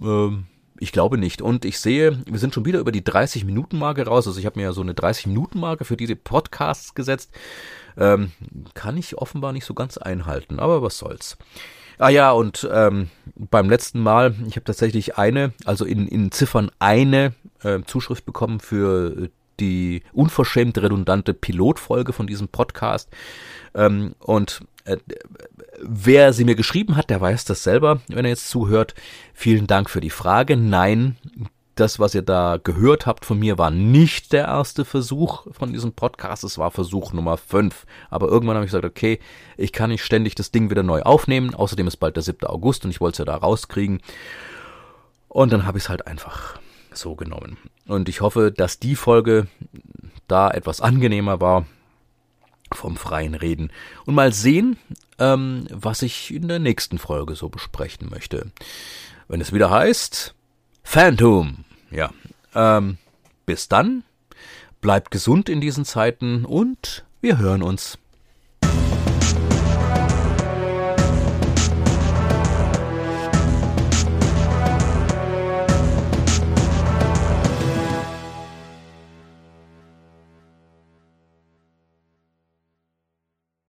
Ähm, 0.00 0.46
ich 0.82 0.90
glaube 0.90 1.16
nicht. 1.16 1.40
Und 1.40 1.64
ich 1.64 1.78
sehe, 1.78 2.20
wir 2.26 2.40
sind 2.40 2.52
schon 2.52 2.64
wieder 2.64 2.80
über 2.80 2.90
die 2.90 3.02
30-Minuten-Marke 3.02 4.04
raus. 4.04 4.26
Also 4.26 4.40
ich 4.40 4.46
habe 4.46 4.58
mir 4.58 4.64
ja 4.64 4.72
so 4.72 4.80
eine 4.80 4.94
30-Minuten-Marke 4.94 5.84
für 5.84 5.96
diese 5.96 6.16
Podcasts 6.16 6.94
gesetzt. 6.94 7.30
Ähm, 7.96 8.32
kann 8.74 8.96
ich 8.96 9.16
offenbar 9.16 9.52
nicht 9.52 9.64
so 9.64 9.74
ganz 9.74 9.96
einhalten, 9.96 10.58
aber 10.58 10.82
was 10.82 10.98
soll's. 10.98 11.38
Ah 11.98 12.08
ja, 12.08 12.32
und 12.32 12.68
ähm, 12.72 13.10
beim 13.36 13.70
letzten 13.70 14.00
Mal, 14.00 14.34
ich 14.48 14.56
habe 14.56 14.64
tatsächlich 14.64 15.18
eine, 15.18 15.52
also 15.64 15.84
in, 15.84 16.08
in 16.08 16.32
Ziffern 16.32 16.70
eine 16.80 17.34
äh, 17.62 17.80
Zuschrift 17.86 18.24
bekommen 18.24 18.58
für 18.58 19.30
die 19.60 20.02
unverschämt 20.12 20.78
redundante 20.78 21.32
Pilotfolge 21.32 22.12
von 22.12 22.26
diesem 22.26 22.48
Podcast. 22.48 23.08
Ähm, 23.74 24.16
und 24.18 24.62
äh, 24.84 24.96
wer 25.80 26.32
sie 26.32 26.44
mir 26.44 26.54
geschrieben 26.54 26.96
hat, 26.96 27.10
der 27.10 27.20
weiß 27.20 27.44
das 27.44 27.62
selber, 27.62 28.00
wenn 28.08 28.24
er 28.24 28.30
jetzt 28.30 28.50
zuhört. 28.50 28.94
Vielen 29.34 29.66
Dank 29.66 29.90
für 29.90 30.00
die 30.00 30.10
Frage. 30.10 30.56
Nein, 30.56 31.16
das, 31.74 31.98
was 31.98 32.14
ihr 32.14 32.22
da 32.22 32.58
gehört 32.62 33.06
habt 33.06 33.24
von 33.24 33.38
mir, 33.38 33.58
war 33.58 33.70
nicht 33.70 34.32
der 34.32 34.44
erste 34.44 34.84
Versuch 34.84 35.46
von 35.52 35.72
diesem 35.72 35.92
Podcast. 35.92 36.44
Es 36.44 36.58
war 36.58 36.70
Versuch 36.70 37.12
Nummer 37.12 37.36
5. 37.36 37.86
Aber 38.10 38.28
irgendwann 38.28 38.56
habe 38.56 38.66
ich 38.66 38.70
gesagt, 38.70 38.84
okay, 38.84 39.18
ich 39.56 39.72
kann 39.72 39.90
nicht 39.90 40.04
ständig 40.04 40.34
das 40.34 40.50
Ding 40.50 40.70
wieder 40.70 40.82
neu 40.82 41.02
aufnehmen. 41.02 41.54
Außerdem 41.54 41.86
ist 41.86 41.96
bald 41.96 42.16
der 42.16 42.22
7. 42.22 42.46
August 42.46 42.84
und 42.84 42.90
ich 42.90 43.00
wollte 43.00 43.14
es 43.14 43.18
ja 43.18 43.24
da 43.24 43.36
rauskriegen. 43.36 44.00
Und 45.28 45.52
dann 45.52 45.64
habe 45.64 45.78
ich 45.78 45.84
es 45.84 45.88
halt 45.88 46.06
einfach 46.06 46.58
so 46.92 47.14
genommen. 47.14 47.56
Und 47.86 48.08
ich 48.08 48.20
hoffe, 48.20 48.52
dass 48.52 48.78
die 48.78 48.96
Folge 48.96 49.46
da 50.28 50.50
etwas 50.50 50.80
angenehmer 50.80 51.40
war 51.40 51.64
vom 52.74 52.96
freien 52.96 53.34
Reden. 53.34 53.70
Und 54.04 54.14
mal 54.14 54.32
sehen, 54.32 54.78
ähm, 55.18 55.66
was 55.70 56.02
ich 56.02 56.32
in 56.32 56.48
der 56.48 56.58
nächsten 56.58 56.98
Folge 56.98 57.34
so 57.34 57.48
besprechen 57.48 58.08
möchte. 58.10 58.50
Wenn 59.28 59.40
es 59.40 59.52
wieder 59.52 59.70
heißt 59.70 60.34
Phantom. 60.82 61.64
Ja. 61.90 62.10
Ähm, 62.54 62.98
bis 63.46 63.68
dann. 63.68 64.04
Bleibt 64.80 65.10
gesund 65.10 65.48
in 65.48 65.60
diesen 65.60 65.84
Zeiten 65.84 66.44
und 66.44 67.04
wir 67.20 67.38
hören 67.38 67.62
uns. 67.62 67.98